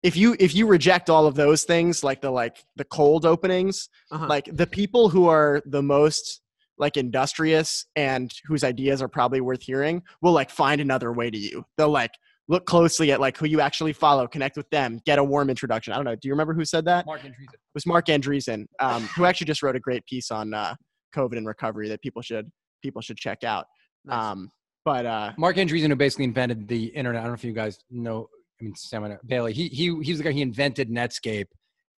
[0.03, 3.89] if you if you reject all of those things, like the like the cold openings,
[4.11, 4.27] Uh-huh.
[4.27, 6.41] like the people who are the most
[6.79, 11.37] like industrious and whose ideas are probably worth hearing will like find another way to
[11.37, 11.63] you.
[11.77, 12.11] They'll like
[12.49, 15.93] look closely at like who you actually follow, connect with them, get a warm introduction.
[15.93, 16.15] I don't know.
[16.15, 17.05] Do you remember who said that?
[17.05, 17.53] Marc Andreessen.
[17.53, 20.73] It was Marc Andreessen, um, who actually just wrote a great piece on uh,
[21.15, 22.51] COVID and recovery that people should
[22.83, 23.65] people should check out.
[24.05, 24.31] Nice.
[24.31, 24.51] Um,
[24.85, 27.21] but uh, Marc Andreessen, who basically invented the internet.
[27.21, 28.27] I don't know if you guys know.
[28.59, 29.53] I mean, Sam and Bailey.
[29.53, 30.31] He he he's the guy.
[30.31, 31.47] He invented Netscape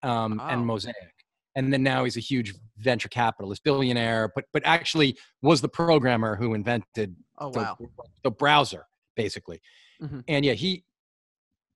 [0.03, 0.47] um, Oh.
[0.47, 0.95] and Mosaic,
[1.57, 4.31] and then now he's a huge venture capitalist, billionaire.
[4.35, 7.79] But but actually was the programmer who invented oh the, wow.
[8.23, 9.61] the browser, basically.
[10.03, 10.23] Mhm.
[10.29, 10.85] And yeah, he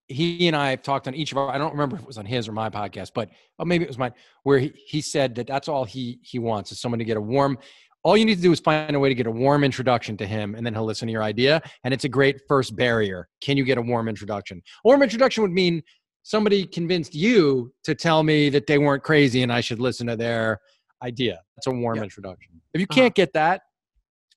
[0.08, 1.50] he and I have talked on each of our.
[1.50, 3.88] I don't remember if it was on his or my podcast, but oh, maybe it
[3.88, 7.04] was mine, where he, he said that that's all he he wants is someone to
[7.04, 7.58] get a warm.
[8.04, 10.26] All you need to do is find a way to get a warm introduction to
[10.26, 11.60] him, and then he'll listen to your idea.
[11.84, 13.28] And it's a great first barrier.
[13.42, 14.62] Can you get a warm introduction?
[14.84, 15.82] Warm introduction would mean
[16.22, 20.16] somebody convinced you to tell me that they weren't crazy and I should listen to
[20.16, 20.60] their
[21.02, 21.40] idea.
[21.56, 22.02] That's a warm Yeah.
[22.04, 22.60] introduction.
[22.74, 23.00] If you Uh-huh.
[23.02, 23.62] can't get that,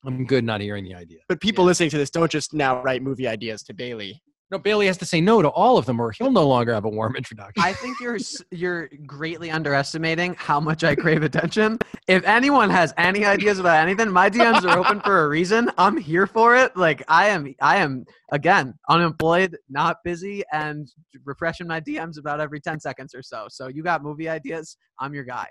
[0.06, 1.20] I'm good not hearing the idea.
[1.30, 1.68] but people Yeah.
[1.68, 4.22] listening to this don't just now write movie ideas to Bailey.
[4.52, 6.84] No, Bailey has to say no to all of them, or he'll no longer have
[6.84, 7.64] a warm introduction.
[7.64, 8.18] I think you're
[8.52, 11.80] you're greatly underestimating how much I crave attention.
[12.10, 15.72] If anyone has any ideas about anything, my DMs are open for a reason.
[15.78, 16.76] I'm here for it.
[16.76, 20.86] Like I am I am again unemployed, not busy, and
[21.24, 23.48] refreshing my DMs about every 10 seconds or so.
[23.50, 25.48] So you got movie ideas, I'm your guy.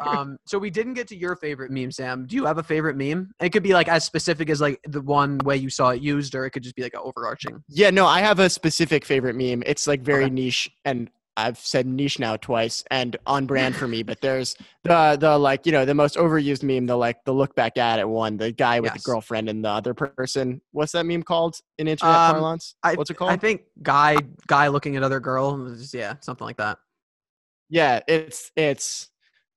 [0.00, 2.26] Um, so we didn't get to your favorite meme, Sam.
[2.26, 3.32] Do you have a favorite meme?
[3.40, 6.34] It could be like as specific as like the one way you saw it used,
[6.34, 7.62] or it could just be like an overarching.
[7.68, 9.62] Yeah, no, I have a specific favorite meme.
[9.66, 10.34] It's like very Okay.
[10.34, 14.02] niche, and I've said niche now twice, and on brand for me.
[14.02, 17.54] But there's the the like you know the most overused meme, the like the look
[17.54, 19.02] back at it one, the guy with Yes.
[19.04, 20.60] the girlfriend and the other person.
[20.72, 22.74] What's that meme called in internet Um, parlance?
[22.82, 23.30] I, What's it called?
[23.30, 25.76] I think guy guy looking at other girl.
[25.92, 26.78] Yeah, something like that.
[27.68, 29.08] yeah, it's it's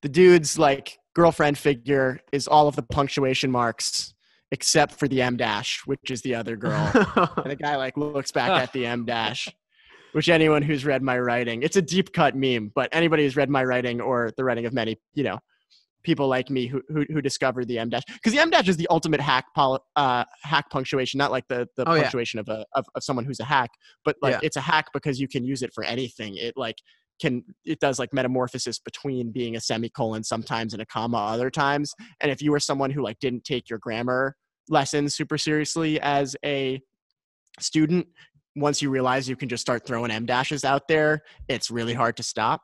[0.02, 4.14] the dude's like girlfriend figure is all of the punctuation marks
[4.54, 6.92] except for the M dash, which is the other girl.
[7.38, 9.48] and the guy like looks back at the M dash,
[10.12, 13.50] which anyone who's read my writing, it's a deep cut meme, but anybody who's read
[13.50, 15.40] my writing or the writing of many, you know,
[16.04, 18.76] people like me who who, who discovered the M dash, because the M dash is
[18.76, 22.02] the ultimate hack pol- uh, hack punctuation, not like the the Oh, yeah.
[22.02, 23.70] punctuation of a of, of someone who's a hack,
[24.04, 24.40] but like Yeah.
[24.44, 26.36] it's a hack because you can use it for anything.
[26.36, 26.76] It like
[27.22, 31.94] can it does like metamorphosis between being a semicolon sometimes and a comma other times
[32.22, 34.36] and if you were someone who like didn't take your grammar
[34.70, 36.82] lessons super seriously as a
[37.60, 38.08] student
[38.56, 42.18] once you realize you can just start throwing m dashes out there it's really hard
[42.18, 42.62] to stop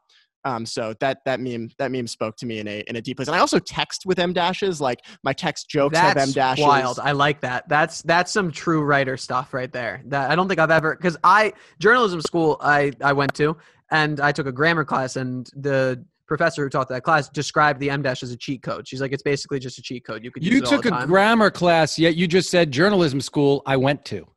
[0.47, 3.17] um, so that that meme that meme spoke to me in a in a deep
[3.17, 6.65] place and i also text with m dashes like my text jokes have M dashes.
[6.65, 6.99] wild.
[6.99, 7.67] I like that.
[7.67, 10.01] That's that's some true writer stuff right there.
[10.05, 13.57] That I don't think I've ever because I journalism school I I went to
[13.91, 17.89] and I took a grammar class and the professor who taught that class described the
[17.89, 18.87] M dash as a cheat code.
[18.87, 20.23] She's like, it's basically just a cheat code.
[20.23, 22.71] You could use You it all took the a grammar class, yet you just said
[22.71, 24.27] journalism school I went to.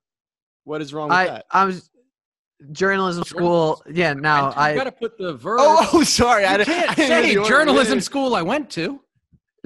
[0.65, 1.91] what is wrong with I that I was
[2.73, 3.83] journalism school.
[3.91, 5.59] Yeah, now I got to put the verb.
[5.61, 7.49] oh, oh sorry I I can't hear say order.
[7.49, 9.01] journalism school I went to.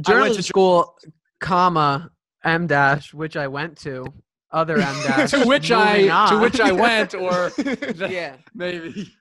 [0.00, 0.96] journalism to- school,
[1.40, 2.10] comma
[2.44, 4.04] M dash, which I went to.
[4.50, 5.30] Other M dash.
[5.32, 7.50] to which I to which I went, or
[8.08, 8.36] yeah.
[8.54, 9.12] maybe.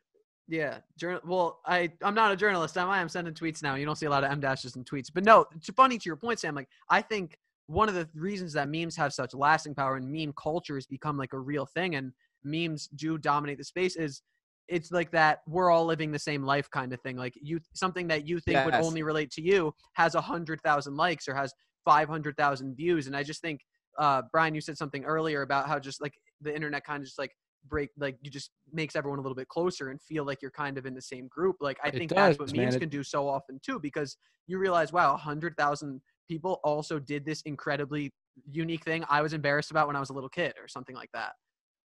[0.47, 1.21] Yeah, journal.
[1.25, 2.77] Well, I I'm not a journalist.
[2.77, 3.75] I'm I am sending tweets now.
[3.75, 5.45] You don't see a lot of m dashes in tweets, but no.
[5.55, 6.53] It's funny to your point, Sam.
[6.53, 10.33] Like I think one of the reasons that memes have such lasting power and meme
[10.33, 12.11] culture has become like a real thing, and
[12.43, 14.21] memes do dominate the space is
[14.69, 17.17] it's like that we're all living the same life kind of thing.
[17.17, 20.95] Like you something that you think would only relate to you has a hundred thousand
[20.95, 23.61] likes or has five hundred thousand views, and I just think
[23.99, 27.19] uh, Brian, you said something earlier about how just like the internet kind of just
[27.19, 27.31] like
[27.69, 30.77] break like you just makes everyone a little bit closer and feel like you're kind
[30.77, 32.79] of in the same group like i It think that's what does, memes man.
[32.81, 34.17] Can do so often too because
[34.47, 38.11] you realize wow 100000 people also did this incredibly
[38.51, 41.09] unique thing i was embarrassed about when i was a little kid or something like
[41.13, 41.33] that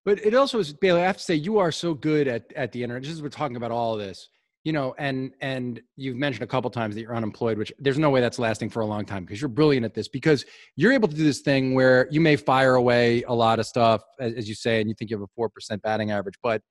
[0.09, 1.03] But it also is Bailey.
[1.03, 3.03] I have to say, you are so good at at the internet.
[3.03, 4.31] Just as we're talking about all of this,
[4.65, 8.09] you know, and and you've mentioned a couple times that you're unemployed, which there's no
[8.09, 10.09] way that's lasting for a long time because you're brilliant at this.
[10.09, 10.47] Because
[10.77, 14.01] you're able to do this thing where you may fire away a lot of stuff,
[14.19, 16.63] as, as you say, and you think you have a four percent batting average, but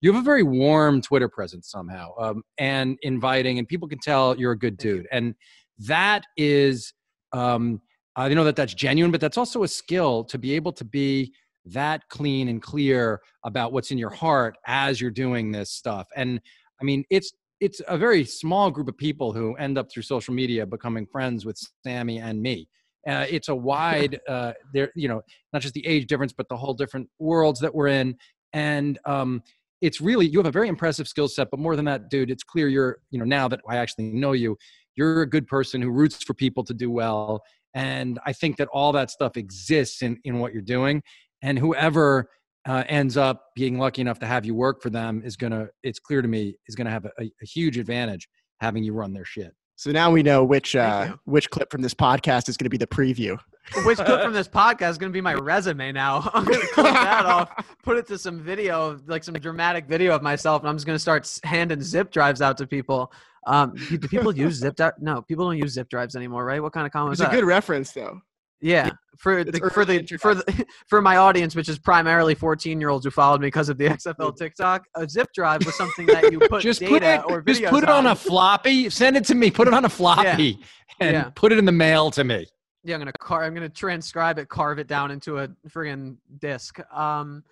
[0.00, 4.38] you have a very warm Twitter presence somehow, um, and inviting, and people can tell
[4.38, 5.34] you're a good dude, and
[5.80, 6.92] that is,
[7.32, 7.80] um,
[8.14, 11.32] I know that that's genuine, but that's also a skill to be able to be
[11.66, 16.08] that clean and clear about what's in your heart as you're doing this stuff.
[16.16, 16.40] And
[16.80, 20.34] I mean, it's it's a very small group of people who end up through social
[20.34, 22.68] media becoming friends with Sammy and me.
[23.08, 26.56] Uh, it's a wide, uh, there, you know, not just the age difference, but the
[26.56, 28.16] whole different worlds that we're in.
[28.52, 29.42] And um,
[29.80, 31.48] it's really you have a very impressive skill set.
[31.50, 34.32] But more than that, dude, it's clear you're, you know, now that I actually know
[34.32, 34.58] you,
[34.94, 37.42] you're a good person who roots for people to do well.
[37.74, 41.02] And I think that all that stuff exists in in what you're doing
[41.42, 42.28] and whoever
[42.66, 45.98] uh, ends up being lucky enough to have you work for them is gonna it's
[45.98, 48.28] clear to me is gonna have a, a huge advantage
[48.60, 51.94] having you run their shit So now we know which uh, which clip from this
[51.94, 53.38] podcast is going to be the preview.
[53.84, 56.30] Which clip from this podcast is going to be my resume now?
[56.34, 57.50] I'm going to clip that off,
[57.82, 60.94] put it to some video, like some dramatic video of myself, and I'm just going
[60.96, 63.12] to start s- handing zip drives out to people.
[63.46, 64.94] Um, do do people use zip drive?
[64.98, 66.62] No, people don't use zip drives anymore, right?
[66.62, 67.32] What kind of comment It's a that?
[67.32, 68.20] good reference though.
[68.60, 72.88] Yeah, for the, for the for the for my audience, which is primarily 14 year
[72.88, 76.32] olds who followed me because of the XFL TikTok, a zip drive was something that
[76.32, 79.34] you put just put it or just put it on a floppy send it to
[79.34, 80.58] me put it on a floppy
[81.00, 81.30] and Yeah.
[81.34, 82.46] put it in the mail to me
[82.82, 83.44] Yeah, I'm gonna car.
[83.44, 86.78] I'm gonna transcribe it, carve it down into a friggin' disc.
[86.94, 87.44] Um,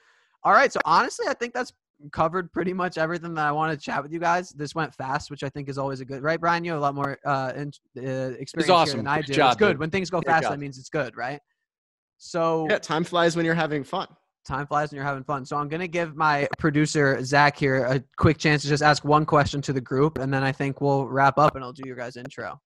[0.42, 0.72] all right.
[0.72, 1.72] So honestly, I think that's
[2.12, 4.50] covered pretty much everything that I wanted to chat with you guys.
[4.50, 6.22] This went fast, which I think is always a good.
[6.22, 6.64] Right, Brian?
[6.64, 8.98] You have a lot more uh, in, uh experience here awesome.
[8.98, 9.32] than I Good do.
[9.34, 9.78] job, it's good dude.
[9.80, 10.42] when things go Great fast.
[10.44, 10.52] job.
[10.52, 11.40] That means it's good, right?
[12.18, 14.06] So Yeah, time flies when you're having fun.
[14.46, 15.44] time flies when you're having fun.
[15.44, 19.24] So I'm gonna give my producer Zach here a quick chance to just ask one
[19.24, 21.96] question to the group, and then I think we'll wrap up and I'll do your
[21.96, 22.60] guys' intro.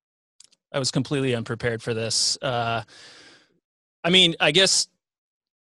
[0.72, 2.36] I was completely unprepared for this.
[2.42, 2.82] Uh,
[4.04, 4.88] I mean, I guess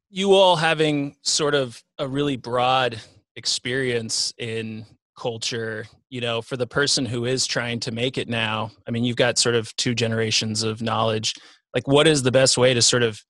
[0.09, 3.01] you all having sort of a really broad
[3.37, 4.85] experience in
[5.19, 9.05] culture, you know, for the person who is trying to make it now, I mean,
[9.05, 11.35] you've got sort of two generations of knowledge.
[11.75, 13.21] Like, what is the best way to sort of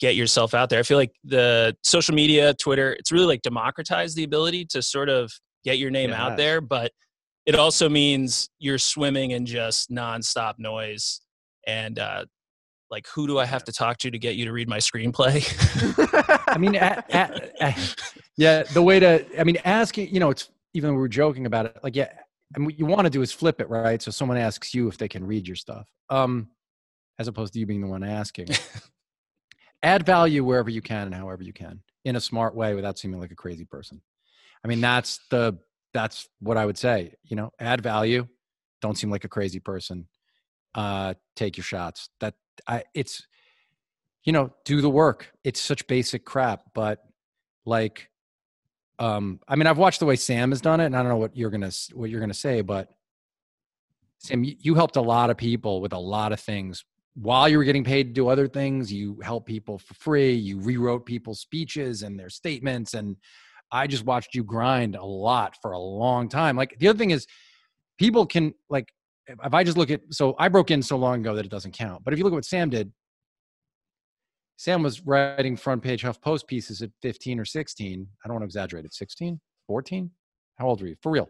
[0.00, 0.78] get yourself out there?
[0.78, 5.08] I feel like the social media, Twitter, it's really like democratized the ability to sort
[5.08, 5.32] of
[5.64, 6.92] get your name It out there, but
[7.44, 11.20] it also means you're swimming in just nonstop noise
[11.66, 12.24] and uh
[12.90, 15.42] like who do i have to talk to to get you to read my screenplay
[16.56, 17.76] I mean, a, a, a-
[18.38, 21.66] yeah, the way to, I mean, asking, you know, it's even we were joking about
[21.66, 21.76] it.
[21.82, 22.10] Like, yeah,
[22.54, 24.00] and what you want to do is flip it, right?
[24.00, 26.48] So someone asks you if they can read your stuff, um,
[27.18, 28.48] as opposed to you being the one asking.
[29.82, 33.20] Add value wherever you can and however you can in a smart way without seeming
[33.20, 34.00] like a crazy person.
[34.64, 35.58] I mean, that's the,
[35.92, 37.12] that's what I would say.
[37.24, 38.26] You know, add value,
[38.80, 40.08] don't seem like a crazy person.
[40.74, 42.08] Uh, take your shots.
[42.20, 42.34] That
[42.66, 43.26] I, it's,
[44.24, 45.32] you know, do the work.
[45.44, 47.02] It's such basic crap, but
[47.64, 48.08] like,
[48.98, 51.18] um, I mean, I've watched the way Sam has done it, and I don't know
[51.18, 52.88] what you're gonna what you're gonna say, but
[54.18, 56.84] Sam, you, you helped a lot of people with a lot of things
[57.14, 58.92] while you were getting paid to do other things.
[58.92, 60.32] You helped people for free.
[60.32, 63.16] You rewrote people's speeches and their statements, and
[63.70, 66.56] I just watched you grind a lot for a long time.
[66.56, 67.26] Like the other thing is,
[67.98, 68.92] people can like
[69.26, 71.72] if I just look at so I broke in so long ago that it doesn't
[71.72, 72.04] count.
[72.04, 72.92] But if you look at what Sam did,
[74.56, 78.06] Sam was writing front page HuffPost pieces at 15 or 16.
[78.24, 78.84] I don't want to exaggerate.
[78.84, 80.10] At 16, 14.
[80.58, 80.96] How old were you?
[81.02, 81.28] For real.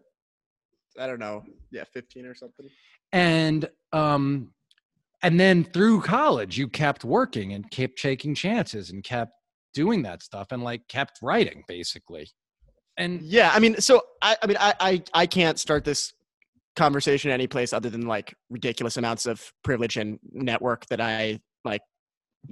[0.99, 1.43] I don't know.
[1.71, 2.69] Yeah, 15 or something.
[3.13, 4.53] And um,
[5.23, 9.33] and then through college, you kept working and kept taking chances and kept
[9.75, 12.29] doing that stuff and like kept writing basically.
[12.97, 16.15] And Yeah, I mean, so I, I mean, I, I, I can't start this
[16.77, 21.81] conversation any place other than like ridiculous amounts of privilege and network that I like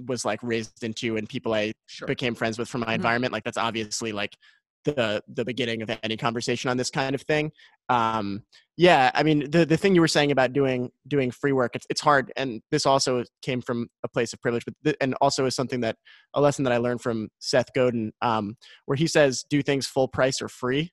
[0.07, 2.07] was like raised into and people I sure.
[2.07, 2.95] became friends with from my Mhm.
[2.95, 3.33] environment.
[3.33, 4.35] Like that's obviously like
[4.83, 7.51] the the beginning of any conversation on this kind of thing.
[7.89, 8.43] Um,
[8.77, 11.87] yeah, I mean the the thing you were saying about doing doing free work, it's
[11.89, 15.45] it's hard, and this also came from a place of privilege, but th- and also
[15.45, 15.97] is something that
[16.35, 20.07] a lesson that I learned from Seth Godin, um, where he says do things full
[20.07, 20.91] price or free.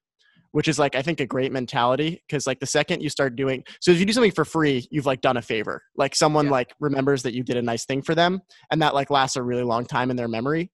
[0.53, 3.64] Which is like I think a great mentality because like the second you start doing
[3.80, 5.82] so if you do something for free you've like done a favor.
[5.96, 6.53] Like someone Yeah.
[6.53, 8.40] like remembers that you did a nice thing for them
[8.70, 10.70] and that like lasts a really long time in their memory.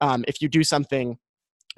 [0.00, 1.16] Um, if you do something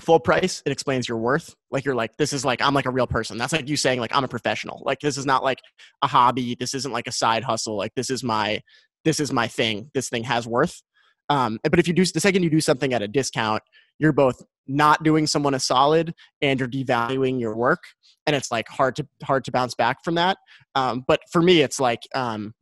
[0.01, 1.55] full price it explains your worth.
[1.71, 3.39] Like you're like this is like i'm like a real person.
[3.39, 4.83] That's like you saying like i'm a professional.
[4.85, 5.59] Like this is not like
[6.03, 6.57] a hobby.
[6.59, 7.77] This isn't like a side hustle.
[7.77, 8.61] Like this is my
[9.05, 9.91] this is my thing.
[9.95, 10.83] This thing has worth.
[11.29, 13.63] Um, but if you do the second you do something at a discount
[13.99, 17.83] you're both not doing someone a solid and you're devaluing your work
[18.27, 20.39] and it's like hard to hard to bounce back from that.
[20.75, 22.55] Um, but for me it's like um,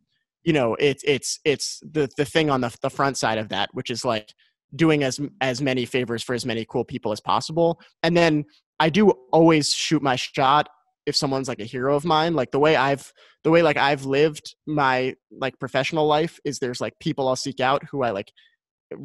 [0.44, 3.70] you know it's it's it's the the thing on the, the front side of that
[3.72, 4.32] which is like
[4.74, 7.80] doing as as many favors for as many cool people as possible.
[8.02, 8.44] And then
[8.80, 10.68] i do always shoot my shot
[11.04, 12.34] if someone's like a hero of mine.
[12.34, 13.12] Like the way i've
[13.44, 17.60] the way like i've lived my like professional life is there's like people i'll seek
[17.60, 18.32] out who i like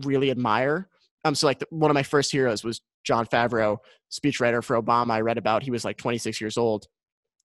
[0.03, 0.89] really admire
[1.27, 3.77] um so like the, one of my first heroes was jon favreau
[4.11, 6.87] speechwriter for obama i read about he was like 26 years old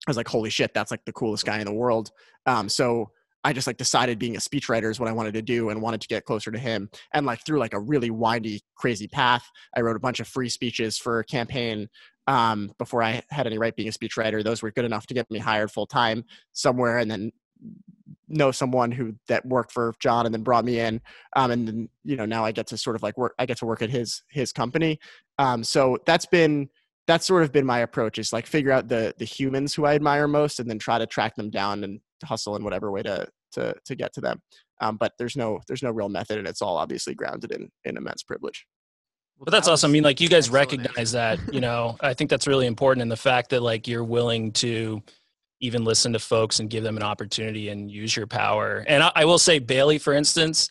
[0.07, 2.11] i was like holy shit that's like the coolest guy in the world
[2.47, 3.11] um so
[3.45, 6.01] I just like decided being a speechwriter is what I wanted to do and wanted
[6.03, 6.89] to get closer to him.
[7.13, 9.45] And like through like a really windy, crazy path,
[9.77, 11.89] I wrote a bunch of free speeches for a campaign
[12.29, 14.45] um, before I had any right being a speechwriter.
[14.45, 16.99] Those were good enough to get me hired full time somewhere.
[16.99, 17.33] And then
[18.33, 21.01] know someone who that worked for Jon and then brought me in.
[21.37, 23.59] Um, and then, you know, now I get to sort of like work, I get
[23.59, 24.99] to work at his, his company.
[25.39, 26.69] Um, so that's been,
[27.07, 29.95] that's sort of been my approach is like figure out the, the humans who I
[29.95, 33.27] admire most and then try to track them down and hustle in whatever way to,
[33.53, 34.41] to, to get to them.
[34.81, 37.97] Um, but there's no, there's no real method and it's all obviously grounded in, in
[37.97, 38.67] immense privilege.
[39.39, 39.91] But that's awesome.
[39.91, 43.03] I mean, like you guys recognize that, you know, I think that's really important.
[43.03, 45.03] And the fact that like you're willing to
[45.63, 48.85] even listen to folks and give them an opportunity and use your power.
[48.87, 50.69] And I, I will say Bailey, for instance,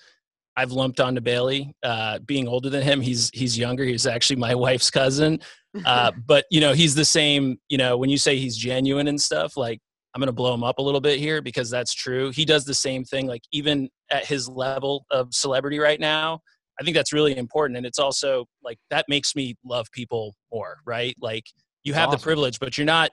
[0.58, 3.00] I've lumped onto Bailey, uh, being older than him.
[3.02, 3.86] He's, he's younger.
[3.86, 5.40] He's actually my wife's cousin.
[5.86, 9.20] Uh, but you know, he's the same, you know, when you say he's genuine and
[9.20, 9.80] stuff, like
[10.14, 12.32] I'm going to blow him up a little bit here because that's true.
[12.32, 16.42] He does the same thing, like even at his level of celebrity right now,
[16.80, 17.78] I think that's really important.
[17.78, 21.16] And it's also like that makes me love people more, right?
[21.22, 21.46] Like
[21.84, 22.20] you have awesome.
[22.20, 23.12] the privilege, but you're not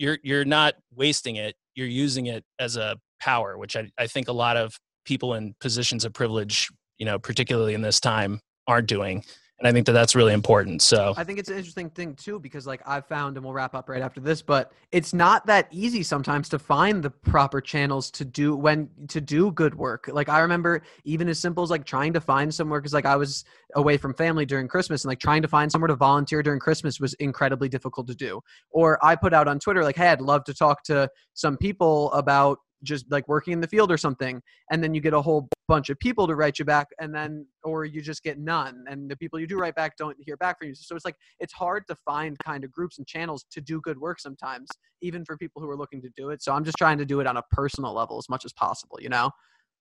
[0.00, 1.54] you're you're not wasting it.
[1.74, 4.74] You're using it as a power, which I, I think a lot of
[5.04, 9.24] people in positions of privilege, you know, particularly in this time, aren't doing
[9.60, 11.14] and i think that that's really important so.
[11.16, 13.88] I think it's an interesting thing too because like i've found and we'll wrap up
[13.88, 18.24] right after this but it's not that easy sometimes to find the proper channels to
[18.24, 20.08] do when to do good work.
[20.12, 23.16] Like i remember even as simple as like trying to find somewhere because like i
[23.16, 23.44] was
[23.74, 26.98] away from family during christmas and like trying to find somewhere to volunteer during christmas
[26.98, 28.40] was incredibly difficult to do.
[28.70, 32.12] Or i put out on twitter like hey i'd love to talk to some people
[32.12, 35.48] about just like working in the field or something and then you get a whole
[35.68, 39.10] bunch of people to write you back and then or you just get none and
[39.10, 40.74] the people you do write back don't hear back from you.
[40.74, 43.98] So it's like it's hard to find kind of groups and channels to do good
[43.98, 44.68] work sometimes
[45.02, 46.42] even for people who are looking to do it.
[46.42, 48.98] So i'm just trying to do it on a personal level as much as possible
[49.00, 49.30] you know?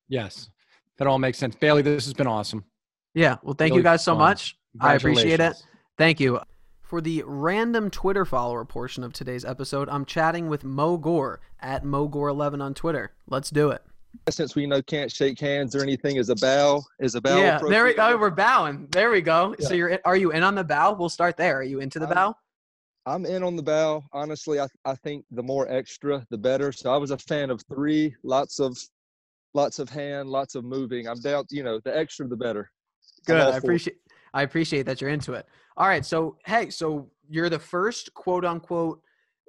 [0.08, 0.50] Yes.
[0.97, 1.56] That all makes sense.
[1.56, 2.66] Bailey this has been awesome.
[3.14, 3.38] Yeah.
[3.43, 4.58] Well thank you guys so much.
[4.82, 5.56] I appreciate it.
[5.97, 6.39] Thank you
[6.90, 11.84] for the random Twitter follower portion of today's episode, I'm chatting with Mo Gore at
[11.84, 13.14] MoGore11 on Twitter.
[13.28, 13.84] Let's do it.
[14.28, 17.38] Since we know can't shake hands or anything, is a bow is a bow.
[17.38, 18.18] Yeah, there we go.
[18.18, 18.88] We're bowing.
[18.90, 19.56] There we go.
[19.60, 19.68] Yeah.
[19.68, 20.94] So you're are you in on the bow?
[20.94, 21.58] We'll start there.
[21.58, 22.36] Are you into the I'm, bow?
[23.06, 24.04] I'm in on the bow.
[24.12, 26.72] Honestly, I I think the more extra, the better.
[26.72, 28.16] So I was a fan of three.
[28.24, 28.76] Lots of
[29.54, 31.08] lots of hand, lots of moving.
[31.08, 31.46] I'm down.
[31.52, 32.72] You know, the extra, the better.
[33.28, 33.40] Good.
[33.40, 33.98] I appreciate.
[34.34, 35.48] I appreciate that you're into it.
[35.78, 36.06] All right.
[36.06, 39.02] So, hey, so you're the first quote unquote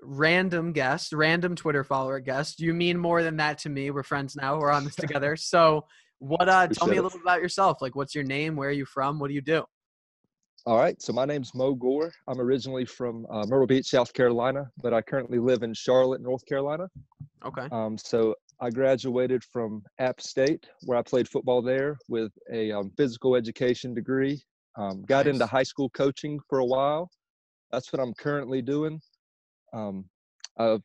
[0.03, 2.61] random guest, random Twitter follower guest.
[2.61, 3.91] You mean more than that to me.
[3.91, 4.59] We're friends now.
[4.59, 5.37] We're on this together.
[5.37, 5.87] So,
[6.18, 7.81] what, uh, tell me a little about yourself.
[7.81, 8.55] Like, what's your name?
[8.55, 9.18] Where are you from?
[9.18, 9.64] What do you do?
[10.66, 11.01] All right.
[11.01, 12.12] So, my name's Mo Gore.
[12.28, 16.45] I'm originally from uh, Myrtle Beach, South Carolina, but I currently live in Charlotte, North
[16.47, 16.89] Carolina.
[17.45, 17.66] Okay.
[17.72, 22.93] Um, so, I graduated from App State, where I played football there with a um,
[22.99, 24.43] physical education degree
[24.77, 25.35] um, got nice.
[25.35, 27.11] into high school coaching for a while.
[27.73, 29.01] That's what I'm currently doing.
[29.73, 30.05] Um,
[30.59, 30.83] I've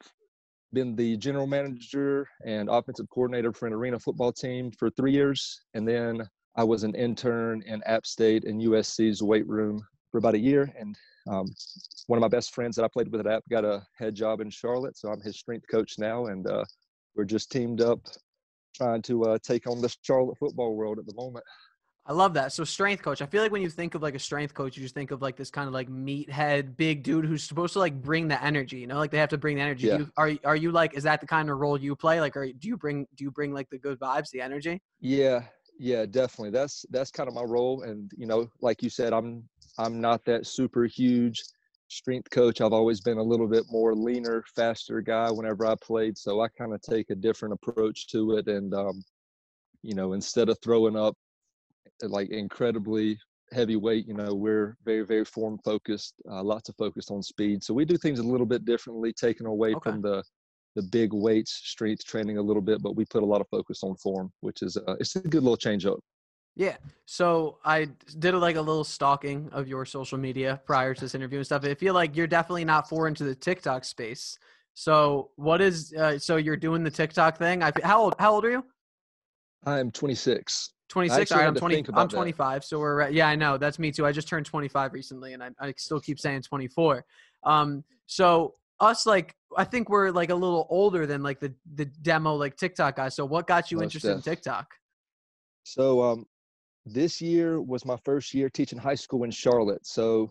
[0.73, 5.61] been the general manager and offensive coordinator for an arena football team for three years.
[5.73, 6.21] And then
[6.55, 9.81] I was an intern in App State and USC's weight room
[10.11, 10.71] for about a year.
[10.77, 10.95] And
[11.27, 11.47] um,
[12.07, 14.41] one of my best friends that I played with at App got a head job
[14.41, 14.97] in Charlotte.
[14.97, 16.27] So I'm his strength coach now.
[16.27, 16.65] And uh,
[17.15, 17.99] we're just teamed up
[18.75, 21.45] trying to uh, take on the Charlotte football world at the moment.
[22.07, 22.53] I love that.
[22.53, 23.23] So strength coach.
[23.23, 25.23] I feel like when you think of like a strength coach, you just think of
[25.23, 28.77] like this kind of like meathead, big dude who's supposed to like bring the energy.
[28.77, 29.87] You know, like they have to bring the energy.
[29.87, 29.97] Yeah.
[29.97, 32.21] You, are are you like is that the kind of role you play?
[32.21, 34.81] Like, are do you bring do you bring like the good vibes, the energy?
[34.99, 35.41] Yeah,
[35.79, 36.51] yeah, definitely.
[36.51, 37.81] That's that's kind of my role.
[37.81, 39.43] And you know, like you said, I'm
[39.79, 41.43] I'm not that super huge
[41.87, 42.61] strength coach.
[42.61, 46.19] I've always been a little bit more leaner, faster guy whenever I played.
[46.19, 48.47] So I kind of take a different approach to it.
[48.47, 49.03] And um,
[49.81, 51.15] you know, instead of throwing up
[52.01, 53.17] like incredibly
[53.51, 54.07] heavyweight.
[54.07, 57.63] You know, we're very, very form focused, uh, lots of focus on speed.
[57.63, 59.91] So we do things a little bit differently, taking away okay.
[59.91, 60.23] from the
[60.75, 63.81] the big weights, strength training a little bit, but we put a lot of focus
[63.81, 65.99] on form, which is uh, it's a good little change up.
[66.55, 66.77] Yeah.
[67.05, 67.89] So I
[68.19, 71.65] did like a little stalking of your social media prior to this interview and stuff.
[71.65, 74.37] I feel like you're definitely not foreign to the TikTok space.
[74.73, 77.63] So what is uh, so you're doing the TikTok thing?
[77.63, 78.65] I how old how old are you?
[79.65, 80.74] I'm 26.
[80.89, 82.67] 26 all right i'm 20 i'm 25 that.
[82.67, 85.49] so we're yeah i know that's me too i just turned 25 recently and i,
[85.59, 87.03] I still keep saying 24
[87.43, 91.85] um so us like i think we're like a little older than like the the
[91.85, 94.67] demo like tiktok guys so what got you Most interested in tiktok?
[95.63, 96.25] So um
[96.85, 100.29] this year was my first year teaching high school in charlotte so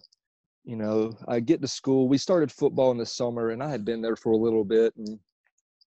[0.64, 3.84] you know i get to school we started football in the summer and i had
[3.84, 5.18] been there for a little bit and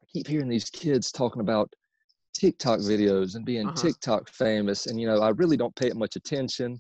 [0.04, 1.72] i keep hearing these kids talking about
[2.38, 3.76] TikTok videos and being uh-huh.
[3.76, 4.86] TikTok famous.
[4.86, 6.78] And, you know, I really don't pay it much attention.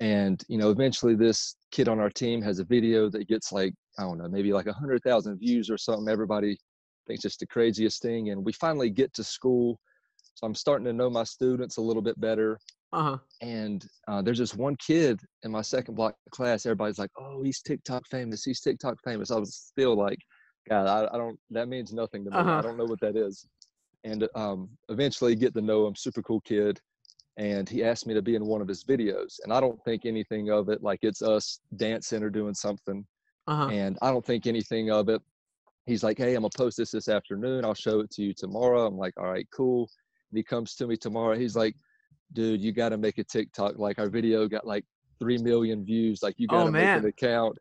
[0.00, 3.74] And, you know, eventually this kid on our team has a video that gets like,
[3.98, 6.08] I don't know, maybe like a hundred thousand views or something.
[6.08, 6.56] Everybody
[7.06, 8.30] thinks it's the craziest thing.
[8.30, 9.78] And we finally get to school,
[10.34, 12.58] so I'm starting to know my students a little bit better.
[12.92, 13.18] Uh huh.
[13.42, 16.66] And uh, there's this one kid in my second block class.
[16.66, 18.42] Everybody's like, "Oh, he's TikTok famous.
[18.42, 20.18] He's TikTok famous." I was still like,
[20.68, 21.38] "God, I, I don't.
[21.50, 22.36] That means nothing to me.
[22.36, 22.58] Uh-huh.
[22.58, 23.46] I don't know what that is."
[24.04, 25.94] And um, eventually, get to know him.
[25.94, 26.80] Super cool kid.
[27.36, 30.04] And he asked me to be in one of his videos, and I don't think
[30.04, 30.82] anything of it.
[30.82, 33.06] Like it's us dancing or doing something,
[33.46, 33.70] Uh huh.
[33.70, 35.22] and I don't think anything of it.
[35.86, 37.64] He's like, "Hey, I'm gonna post this this afternoon.
[37.64, 39.88] I'll show it to you tomorrow." I'm like, "All right, cool."
[40.30, 41.36] And he comes to me tomorrow.
[41.38, 41.76] He's like,
[42.32, 43.78] "Dude, you got to make a TikTok.
[43.78, 44.84] Like our video got like
[45.18, 46.22] three million views.
[46.22, 47.56] Like you Oh, got to make an account."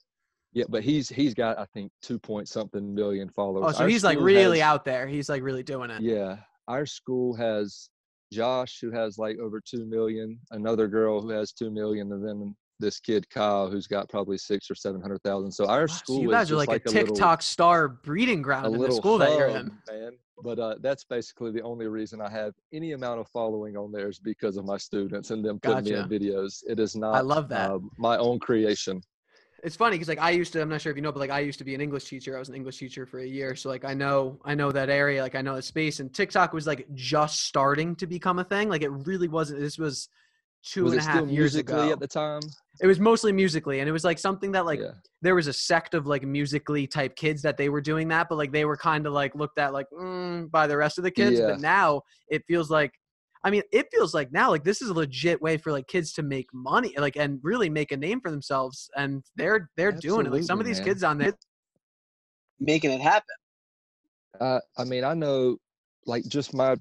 [0.54, 3.66] Yeah, but he's he's got I think two point something million followers.
[3.68, 5.08] Oh, so Our he's like really has- out there.
[5.08, 6.02] He's like really doing it.
[6.02, 6.38] Yeah,
[6.68, 7.90] our school has
[8.34, 12.56] Josh who has like over two million, another girl who has two million, and then
[12.80, 15.52] this kid Kyle who's got probably six or seven hundred thousand.
[15.52, 17.88] So our Wow, school so you is guys are just like, a little- TikTok star
[17.88, 19.72] breeding ground in the little school that you're in.
[19.90, 20.12] man.
[20.42, 24.08] But uh, that's basically the only reason I have any amount of following on there
[24.08, 26.64] is because of my students and them putting me in videos.
[26.66, 27.14] It is not.
[27.16, 27.70] I love that.
[27.70, 29.02] uh, my own creation.
[29.64, 31.30] It's funny because like I used to, I'm not sure if you know, but like
[31.30, 32.36] I used to be an English teacher.
[32.36, 34.90] I was an English teacher for a year, so like I know, I know that
[34.90, 36.00] area, like I know the space.
[36.00, 38.70] And TikTok was like just starting to become a thing.
[38.70, 39.60] Like it really wasn't.
[39.60, 40.10] This was
[40.64, 41.94] two was and a half still years Musical.ly ago.
[41.94, 42.42] at the time?
[42.82, 44.92] it was mostly Musical.ly, and it was like something that like yeah.
[45.22, 48.38] there was a sect of like Musical.ly type kids that they were doing that, but
[48.38, 51.12] like they were kind of like looked at like mm, by the rest of the
[51.12, 51.40] kids.
[51.40, 51.48] Yeah.
[51.48, 52.94] But now it feels like,
[53.44, 56.12] I mean, it feels like now like this is a legit way for like kids
[56.14, 60.26] to make money, like and really make a name for themselves, and they're they're doing
[60.26, 60.32] it.
[60.32, 60.88] Like some of these man.
[60.88, 61.34] kids on there
[62.60, 63.36] making it happen.
[64.40, 65.58] Uh, I mean, I know,
[66.06, 66.76] like just my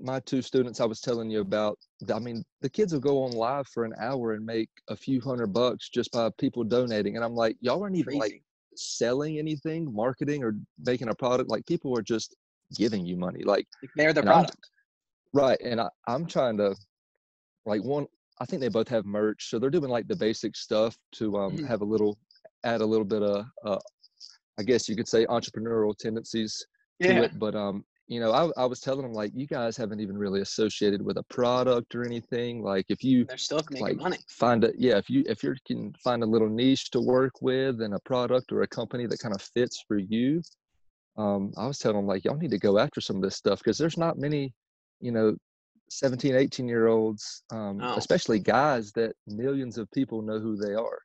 [0.00, 1.78] my two students I was telling you about.
[2.12, 5.20] I mean, the kids will go on live for an hour and make a few
[5.20, 8.42] hundred bucks just by people donating, and I'm like, y'all aren't even like
[8.76, 11.48] selling anything, marketing, or making a product.
[11.48, 12.36] Like people are just
[12.76, 13.42] giving you money.
[13.44, 14.68] Like Like, they're the And I'm- product.
[15.32, 16.74] Right, and I, I'm trying to,
[17.66, 18.06] like one.
[18.40, 21.58] I think they both have merch, so they're doing like the basic stuff to um,
[21.58, 21.68] Mhm.
[21.68, 22.18] have a little,
[22.64, 23.78] add a little bit of, uh,
[24.58, 26.66] I guess you could say entrepreneurial tendencies
[27.02, 27.38] to it.
[27.38, 30.40] But um, you know, I I was telling them like, you guys haven't even really
[30.40, 32.62] associated with a product or anything.
[32.62, 34.18] Like, if you they're still making like money.
[34.28, 37.80] find a yeah, if you if you can find a little niche to work with
[37.80, 40.42] and a product or a company that kind of fits for you,
[41.16, 43.58] um, I was telling them like, y'all need to go after some of this stuff
[43.60, 44.52] because there's not many,
[45.02, 45.36] you know.
[45.90, 47.96] 17 18 year olds um, No.
[47.98, 50.98] especially guys that millions of people know who they are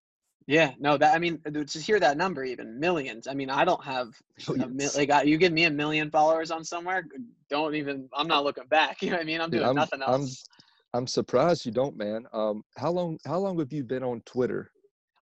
[0.47, 3.27] Yeah, no, that I mean, to hear that number, even millions.
[3.27, 4.07] I mean, I don't have
[4.47, 7.03] a mil- like I, you give me a million followers on somewhere,
[7.49, 8.07] don't even.
[8.15, 9.01] I'm not looking back.
[9.01, 9.41] You know what I mean?
[9.41, 10.45] I'm Dude, doing nothing I'm, else.
[10.93, 12.25] I'm surprised you don't, man.
[12.31, 13.19] Um, how long?
[13.25, 14.71] How long have you been on Twitter?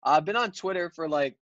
[0.03, 1.36] I've been on Twitter for like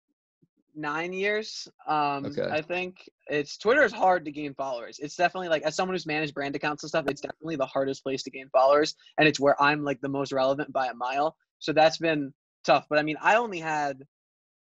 [0.74, 1.68] nine years.
[1.86, 2.48] Um, Okay.
[2.50, 4.98] I think it's Twitter is hard to gain followers.
[4.98, 8.02] It's definitely like as someone who's managed brand accounts and stuff, it's definitely the hardest
[8.02, 11.36] place to gain followers, and it's where I'm like the most relevant by a mile.
[11.58, 12.32] So that's been
[12.64, 12.86] tough.
[12.88, 14.02] But I mean, I only had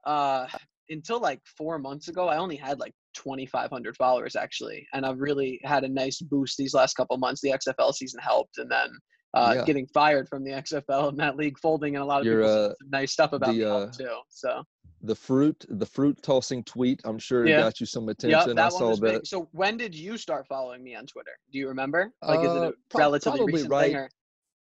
[0.04, 0.46] uh
[0.90, 5.60] until like four months ago, I only had like 2,500 followers actually, and I've really
[5.64, 7.40] had a nice boost these last couple months.
[7.40, 8.90] The XFL season helped, and then.
[9.34, 9.64] Uh, Yeah.
[9.64, 12.52] Getting fired from the XFL and that league folding, and a lot of You're, people
[12.52, 14.14] uh, said some nice stuff about the, me uh, too.
[14.28, 14.62] So
[15.04, 17.00] The fruit, the fruit tossing tweet.
[17.04, 17.58] I'm sure Yeah.
[17.58, 18.52] it got you some Yeah, attention.
[18.58, 19.12] I that one saw was that.
[19.12, 19.26] big.
[19.26, 21.32] So when did you start following me on Twitter?
[21.50, 22.12] Do you remember?
[22.22, 23.86] Like, is it Uh, a prob- relatively probably recent right.
[23.92, 23.96] thing?
[23.96, 24.10] Or?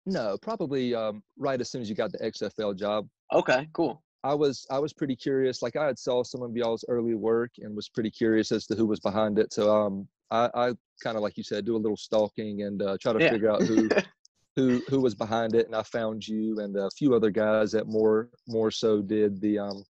[0.07, 3.09] No, probably um, right as soon as you got the XFL job.
[3.33, 4.03] Okay, cool.
[4.25, 5.63] I was I was pretty curious.
[5.63, 8.75] Like I had saw some of y'all's early work and was pretty curious as to
[8.75, 9.53] who was behind it.
[9.53, 10.73] So um, I, I
[11.03, 13.31] kind of like you said, do a little stalking and uh, try to Yeah.
[13.31, 13.89] figure out who
[14.57, 15.67] who who was behind it.
[15.67, 19.59] And I found you and a few other guys that more more so did the
[19.59, 19.85] um,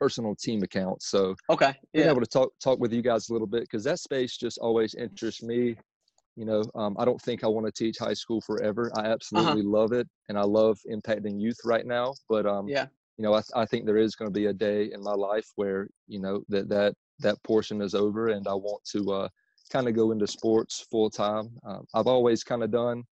[0.00, 1.08] personal team accounts.
[1.08, 1.92] So Okay, yeah.
[1.96, 4.58] being able to talk talk with you guys a little bit because that space just
[4.58, 5.76] always interests me.
[6.36, 8.92] You know, um, I don't think I want to teach high school forever.
[8.94, 12.16] I absolutely love it, and I love impacting youth right now.
[12.28, 14.90] But um, yeah, you know, I, I think there is going to be a day
[14.92, 18.84] in my life where you know that that that portion is over, and I want
[18.92, 19.28] to uh,
[19.70, 21.58] kind of go into sports full time.
[21.66, 23.04] Um, I've always kind of done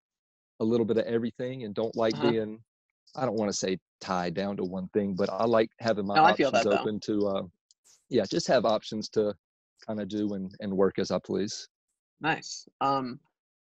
[0.61, 2.35] a little bit of everything, and don't like Uh-huh.
[2.35, 2.61] being.
[3.17, 6.17] I don't want to say tied down to one thing, but I like having my
[6.17, 6.73] No, options that, though.
[6.73, 7.27] open to.
[7.29, 7.43] Uh,
[8.11, 9.35] yeah, just have options to
[9.87, 11.69] kind of do and, and work as I please.
[12.21, 12.67] nice.
[12.81, 13.19] Um,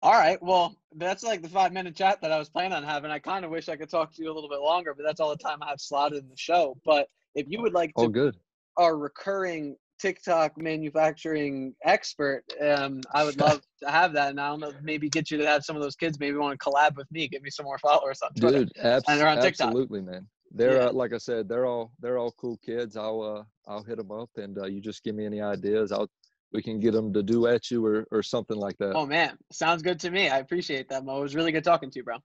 [0.02, 0.40] all right.
[0.42, 3.10] Well, that's like the five minute chat that I was planning on having.
[3.10, 5.20] I kind of wish I could talk to you a little bit longer, but that's
[5.20, 6.76] all the time I have slotted in the show.
[6.84, 8.36] But if you would like to All good.
[8.76, 14.30] our recurring TikTok manufacturing expert, um, I would love to have that.
[14.30, 16.58] And I don't know, maybe get you to have some of those kids maybe want
[16.58, 18.64] to collab with me, give me some more followers on Twitter.
[18.64, 19.66] Dude, abs- And on TikTok.
[19.68, 20.26] absolutely, man.
[20.52, 20.86] They're Yeah.
[20.86, 22.96] uh, like I said, they're all they're all cool kids.
[22.96, 25.90] I'll uh, I'll hit them up, and uh, you just give me any ideas.
[25.92, 26.08] I'll
[26.52, 28.94] we can get them to do at you or or something like that.
[28.94, 30.28] Oh man, sounds good to me.
[30.28, 31.18] I appreciate that, Mo.
[31.18, 32.18] It was really good talking to you, bro.